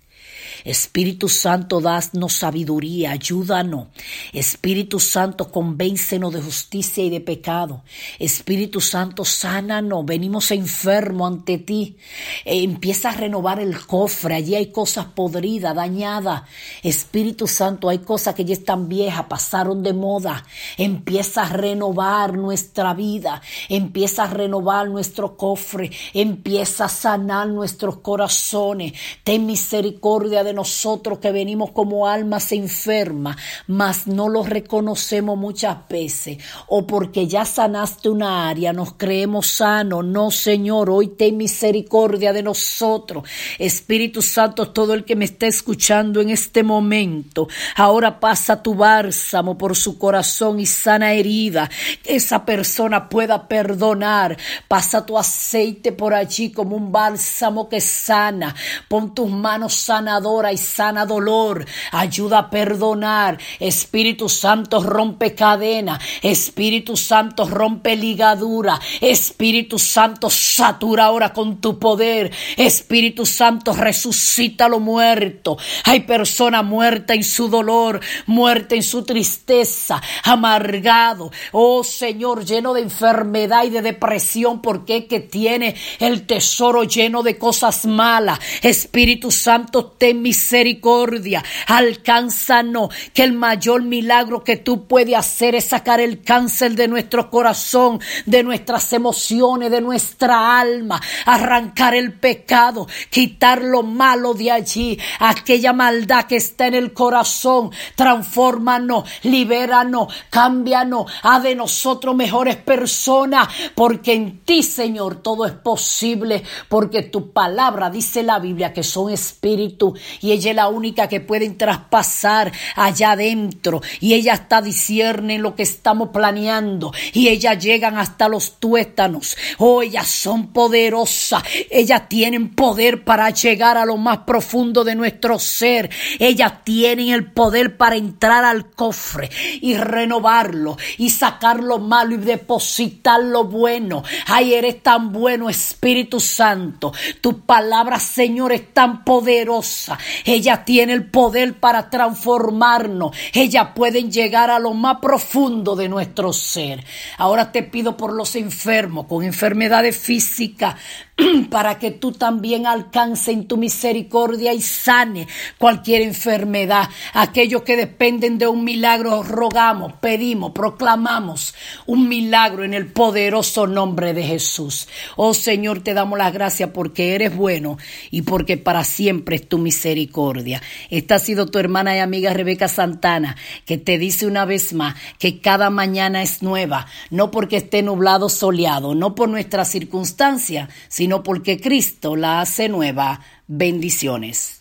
Espíritu 0.66 1.28
Santo, 1.28 1.80
danos 1.80 2.32
sabiduría, 2.32 3.12
ayúdanos. 3.12 3.86
Espíritu 4.32 4.98
Santo, 4.98 5.48
convéncenos 5.52 6.32
de 6.34 6.42
justicia 6.42 7.04
y 7.04 7.10
de 7.10 7.20
pecado. 7.20 7.84
Espíritu 8.18 8.80
Santo, 8.80 9.24
sánanos. 9.24 10.04
Venimos 10.04 10.50
enfermos 10.50 11.30
ante 11.30 11.58
ti. 11.58 11.96
Eh, 12.44 12.64
empieza 12.64 13.10
a 13.10 13.12
renovar 13.12 13.60
el 13.60 13.78
cofre. 13.86 14.34
Allí 14.34 14.56
hay 14.56 14.72
cosas 14.72 15.06
podridas, 15.06 15.76
dañadas. 15.76 16.42
Espíritu 16.82 17.46
Santo, 17.46 17.88
hay 17.88 18.00
cosas 18.00 18.34
que 18.34 18.44
ya 18.44 18.54
están 18.54 18.88
viejas, 18.88 19.26
pasaron 19.26 19.84
de 19.84 19.92
moda. 19.92 20.44
Empieza 20.76 21.44
a 21.44 21.48
renovar 21.48 22.36
nuestra 22.36 22.92
vida. 22.92 23.40
Empieza 23.68 24.24
a 24.24 24.30
renovar 24.30 24.88
nuestro 24.88 25.36
cofre. 25.36 25.92
Empieza 26.12 26.86
a 26.86 26.88
sanar 26.88 27.46
nuestros 27.46 27.98
corazones. 27.98 28.94
Ten 29.22 29.46
misericordia 29.46 30.42
de 30.42 30.55
nosotros 30.56 31.20
que 31.20 31.30
venimos 31.30 31.70
como 31.70 32.08
almas 32.08 32.50
enfermas, 32.50 33.36
mas 33.68 34.08
no 34.08 34.28
lo 34.28 34.42
reconocemos 34.42 35.38
muchas 35.38 35.76
veces, 35.88 36.38
o 36.66 36.86
porque 36.86 37.28
ya 37.28 37.44
sanaste 37.44 38.08
una 38.08 38.48
área, 38.48 38.72
nos 38.72 38.94
creemos 38.94 39.46
sanos. 39.46 40.04
No, 40.04 40.30
Señor, 40.30 40.90
hoy 40.90 41.08
ten 41.08 41.36
misericordia 41.36 42.32
de 42.32 42.42
nosotros. 42.42 43.22
Espíritu 43.58 44.22
Santo, 44.22 44.70
todo 44.70 44.94
el 44.94 45.04
que 45.04 45.14
me 45.14 45.26
está 45.26 45.46
escuchando 45.46 46.20
en 46.20 46.30
este 46.30 46.62
momento, 46.62 47.48
ahora 47.76 48.18
pasa 48.18 48.62
tu 48.62 48.74
bálsamo 48.74 49.56
por 49.56 49.76
su 49.76 49.98
corazón 49.98 50.58
y 50.58 50.66
sana 50.66 51.12
herida, 51.12 51.70
que 52.02 52.16
esa 52.16 52.44
persona 52.44 53.08
pueda 53.08 53.46
perdonar. 53.46 54.36
Pasa 54.68 55.04
tu 55.04 55.18
aceite 55.18 55.92
por 55.92 56.14
allí 56.14 56.50
como 56.50 56.76
un 56.76 56.90
bálsamo 56.90 57.68
que 57.68 57.80
sana. 57.80 58.54
Pon 58.88 59.14
tus 59.14 59.30
manos 59.30 59.74
sanadoras 59.74 60.45
y 60.52 60.56
sana 60.56 61.06
dolor. 61.06 61.64
Ayuda 61.92 62.38
a 62.38 62.50
perdonar. 62.50 63.38
Espíritu 63.60 64.28
Santo 64.28 64.82
rompe 64.82 65.34
cadena. 65.34 66.00
Espíritu 66.22 66.96
Santo 66.96 67.46
rompe 67.46 67.96
ligadura. 67.96 68.80
Espíritu 69.00 69.78
Santo 69.78 70.30
satura 70.30 71.06
ahora 71.06 71.32
con 71.32 71.60
tu 71.60 71.78
poder. 71.78 72.32
Espíritu 72.56 73.26
Santo 73.26 73.72
resucita 73.72 74.68
lo 74.68 74.80
muerto. 74.80 75.56
Hay 75.84 76.00
persona 76.00 76.62
muerta 76.62 77.14
en 77.14 77.24
su 77.24 77.48
dolor, 77.48 78.00
muerta 78.26 78.74
en 78.74 78.82
su 78.82 79.04
tristeza, 79.04 80.02
amargado. 80.24 81.30
Oh 81.52 81.84
Señor, 81.84 82.44
lleno 82.44 82.74
de 82.74 82.82
enfermedad 82.82 83.64
y 83.64 83.70
de 83.70 83.82
depresión 83.82 84.60
porque 84.62 85.06
que 85.06 85.20
tiene 85.20 85.74
el 85.98 86.26
tesoro 86.26 86.84
lleno 86.84 87.22
de 87.22 87.38
cosas 87.38 87.86
malas. 87.86 88.38
Espíritu 88.62 89.30
Santo, 89.30 89.84
ten 89.86 90.22
misericordia, 90.26 91.44
alcánzanos, 91.68 92.92
que 93.14 93.22
el 93.22 93.32
mayor 93.32 93.82
milagro 93.82 94.42
que 94.42 94.56
tú 94.56 94.88
puedes 94.88 95.14
hacer 95.14 95.54
es 95.54 95.66
sacar 95.66 96.00
el 96.00 96.22
cáncer 96.22 96.74
de 96.74 96.88
nuestro 96.88 97.30
corazón, 97.30 98.00
de 98.24 98.42
nuestras 98.42 98.92
emociones, 98.92 99.70
de 99.70 99.80
nuestra 99.80 100.58
alma, 100.58 101.00
arrancar 101.26 101.94
el 101.94 102.12
pecado, 102.14 102.88
quitar 103.08 103.62
lo 103.62 103.84
malo 103.84 104.34
de 104.34 104.50
allí, 104.50 104.98
aquella 105.20 105.72
maldad 105.72 106.24
que 106.24 106.36
está 106.36 106.66
en 106.66 106.74
el 106.74 106.92
corazón, 106.92 107.70
transfórmanos, 107.94 109.08
libéranos, 109.22 110.12
cámbianos, 110.28 111.08
haz 111.22 111.44
de 111.44 111.54
nosotros 111.54 112.16
mejores 112.16 112.56
personas, 112.56 113.46
porque 113.76 114.14
en 114.14 114.40
ti, 114.40 114.64
Señor, 114.64 115.22
todo 115.22 115.46
es 115.46 115.52
posible, 115.52 116.42
porque 116.68 117.02
tu 117.02 117.30
palabra 117.30 117.90
dice 117.90 118.24
la 118.24 118.40
Biblia 118.40 118.72
que 118.72 118.82
son 118.82 119.12
espíritu 119.12 119.94
y 120.20 120.32
ella 120.32 120.50
es 120.50 120.56
la 120.56 120.68
única 120.68 121.08
que 121.08 121.20
pueden 121.20 121.56
traspasar 121.58 122.52
allá 122.74 123.12
adentro 123.12 123.80
y 124.00 124.14
ella 124.14 124.34
está 124.34 124.62
discierne 124.62 125.38
lo 125.38 125.54
que 125.54 125.62
estamos 125.62 126.10
planeando 126.10 126.92
y 127.12 127.28
ellas 127.28 127.62
llegan 127.62 127.98
hasta 127.98 128.28
los 128.28 128.58
tuétanos. 128.58 129.36
Oh, 129.58 129.82
ellas 129.82 130.08
son 130.08 130.48
poderosas, 130.52 131.42
ellas 131.70 132.08
tienen 132.08 132.50
poder 132.54 133.04
para 133.04 133.30
llegar 133.30 133.76
a 133.76 133.86
lo 133.86 133.96
más 133.96 134.18
profundo 134.18 134.84
de 134.84 134.94
nuestro 134.94 135.38
ser. 135.38 135.90
Ellas 136.18 136.64
tienen 136.64 137.08
el 137.08 137.30
poder 137.32 137.76
para 137.76 137.96
entrar 137.96 138.44
al 138.44 138.70
cofre 138.70 139.30
y 139.60 139.76
renovarlo 139.76 140.76
y 140.98 141.10
sacar 141.10 141.62
lo 141.62 141.78
malo 141.78 142.14
y 142.14 142.18
depositar 142.18 143.22
lo 143.22 143.44
bueno. 143.44 144.02
Ay, 144.26 144.54
eres 144.54 144.82
tan 144.82 145.12
bueno, 145.12 145.48
Espíritu 145.48 146.20
Santo. 146.20 146.92
Tu 147.20 147.40
palabra, 147.40 147.98
Señor, 148.00 148.52
es 148.52 148.72
tan 148.72 149.04
poderosa. 149.04 149.98
Ella 150.24 150.64
tiene 150.64 150.92
el 150.92 151.06
poder 151.06 151.54
para 151.54 151.90
transformarnos. 151.90 153.16
Ella 153.32 153.74
pueden 153.74 154.10
llegar 154.10 154.50
a 154.50 154.58
lo 154.58 154.72
más 154.74 154.98
profundo 155.00 155.76
de 155.76 155.88
nuestro 155.88 156.32
ser. 156.32 156.84
Ahora 157.18 157.52
te 157.52 157.62
pido 157.62 157.96
por 157.96 158.12
los 158.12 158.36
enfermos 158.36 159.06
con 159.06 159.24
enfermedades 159.24 159.96
físicas, 159.96 160.76
para 161.50 161.78
que 161.78 161.92
tú 161.92 162.12
también 162.12 162.66
alcance 162.66 163.32
en 163.32 163.46
tu 163.46 163.56
misericordia 163.56 164.52
y 164.52 164.60
sane 164.60 165.26
cualquier 165.56 166.02
enfermedad. 166.02 166.90
Aquellos 167.14 167.62
que 167.62 167.76
dependen 167.76 168.36
de 168.36 168.46
un 168.46 168.64
milagro, 168.64 169.22
rogamos, 169.22 169.94
pedimos, 169.94 170.52
proclamamos 170.52 171.54
un 171.86 172.08
milagro 172.08 172.64
en 172.64 172.74
el 172.74 172.88
poderoso 172.88 173.66
nombre 173.66 174.12
de 174.12 174.24
Jesús. 174.24 174.88
Oh 175.16 175.32
Señor, 175.32 175.80
te 175.80 175.94
damos 175.94 176.18
las 176.18 176.32
gracias 176.32 176.70
porque 176.70 177.14
eres 177.14 177.34
bueno 177.34 177.78
y 178.10 178.22
porque 178.22 178.58
para 178.58 178.84
siempre 178.84 179.36
es 179.36 179.48
tu 179.48 179.58
misericordia. 179.58 180.60
Esta 180.90 181.14
ha 181.14 181.18
sido 181.18 181.46
tu 181.46 181.58
hermana 181.58 181.96
y 181.96 182.00
amiga 182.00 182.34
Rebeca 182.34 182.68
Santana, 182.68 183.36
que 183.64 183.78
te 183.78 183.96
dice 183.96 184.26
una 184.26 184.44
vez 184.44 184.74
más 184.74 184.94
que 185.18 185.40
cada 185.40 185.70
mañana 185.70 186.22
es 186.22 186.42
nueva, 186.42 186.86
no 187.10 187.30
porque 187.30 187.56
esté 187.56 187.82
nublado 187.82 188.28
soleado, 188.28 188.94
no 188.94 189.14
por 189.14 189.30
nuestras 189.30 189.70
circunstancias, 189.70 190.68
sino 190.88 191.05
porque 191.22 191.60
Cristo 191.60 192.16
la 192.16 192.40
hace 192.40 192.68
nueva. 192.68 193.20
Bendiciones. 193.46 194.58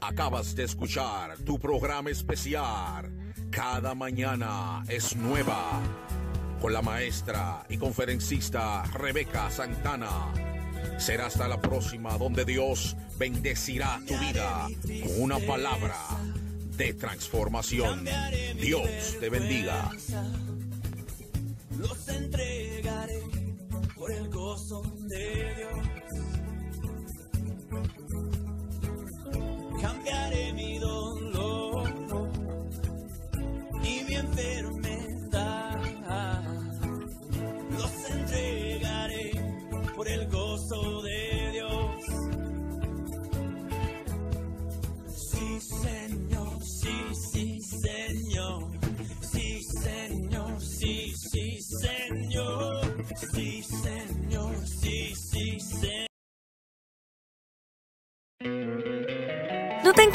Acabas 0.00 0.56
de 0.56 0.64
escuchar 0.64 1.38
tu 1.38 1.58
programa 1.58 2.10
especial. 2.10 3.10
Cada 3.50 3.94
mañana 3.94 4.82
es 4.88 5.16
nueva. 5.16 5.80
Con 6.60 6.72
la 6.72 6.82
maestra 6.82 7.64
y 7.68 7.76
conferencista 7.76 8.82
Rebeca 8.94 9.50
Santana. 9.50 10.32
Será 10.98 11.26
hasta 11.26 11.48
la 11.48 11.60
próxima 11.60 12.18
donde 12.18 12.44
Dios 12.44 12.96
bendecirá 13.18 14.00
tu 14.06 14.16
vida 14.18 14.66
con 15.02 15.22
una 15.22 15.38
palabra 15.38 15.96
de 16.76 16.94
transformación. 16.94 18.04
Dios 18.60 19.16
te 19.20 19.28
bendiga. 19.28 19.90
Los 21.82 22.08
entregaré 22.08 23.20
por 23.96 24.12
el 24.12 24.28
gozo 24.30 24.82
de 25.08 25.54
Dios. 25.56 25.72
Cambiaré 29.80 30.52
mi 30.52 30.78
dolor 30.78 31.11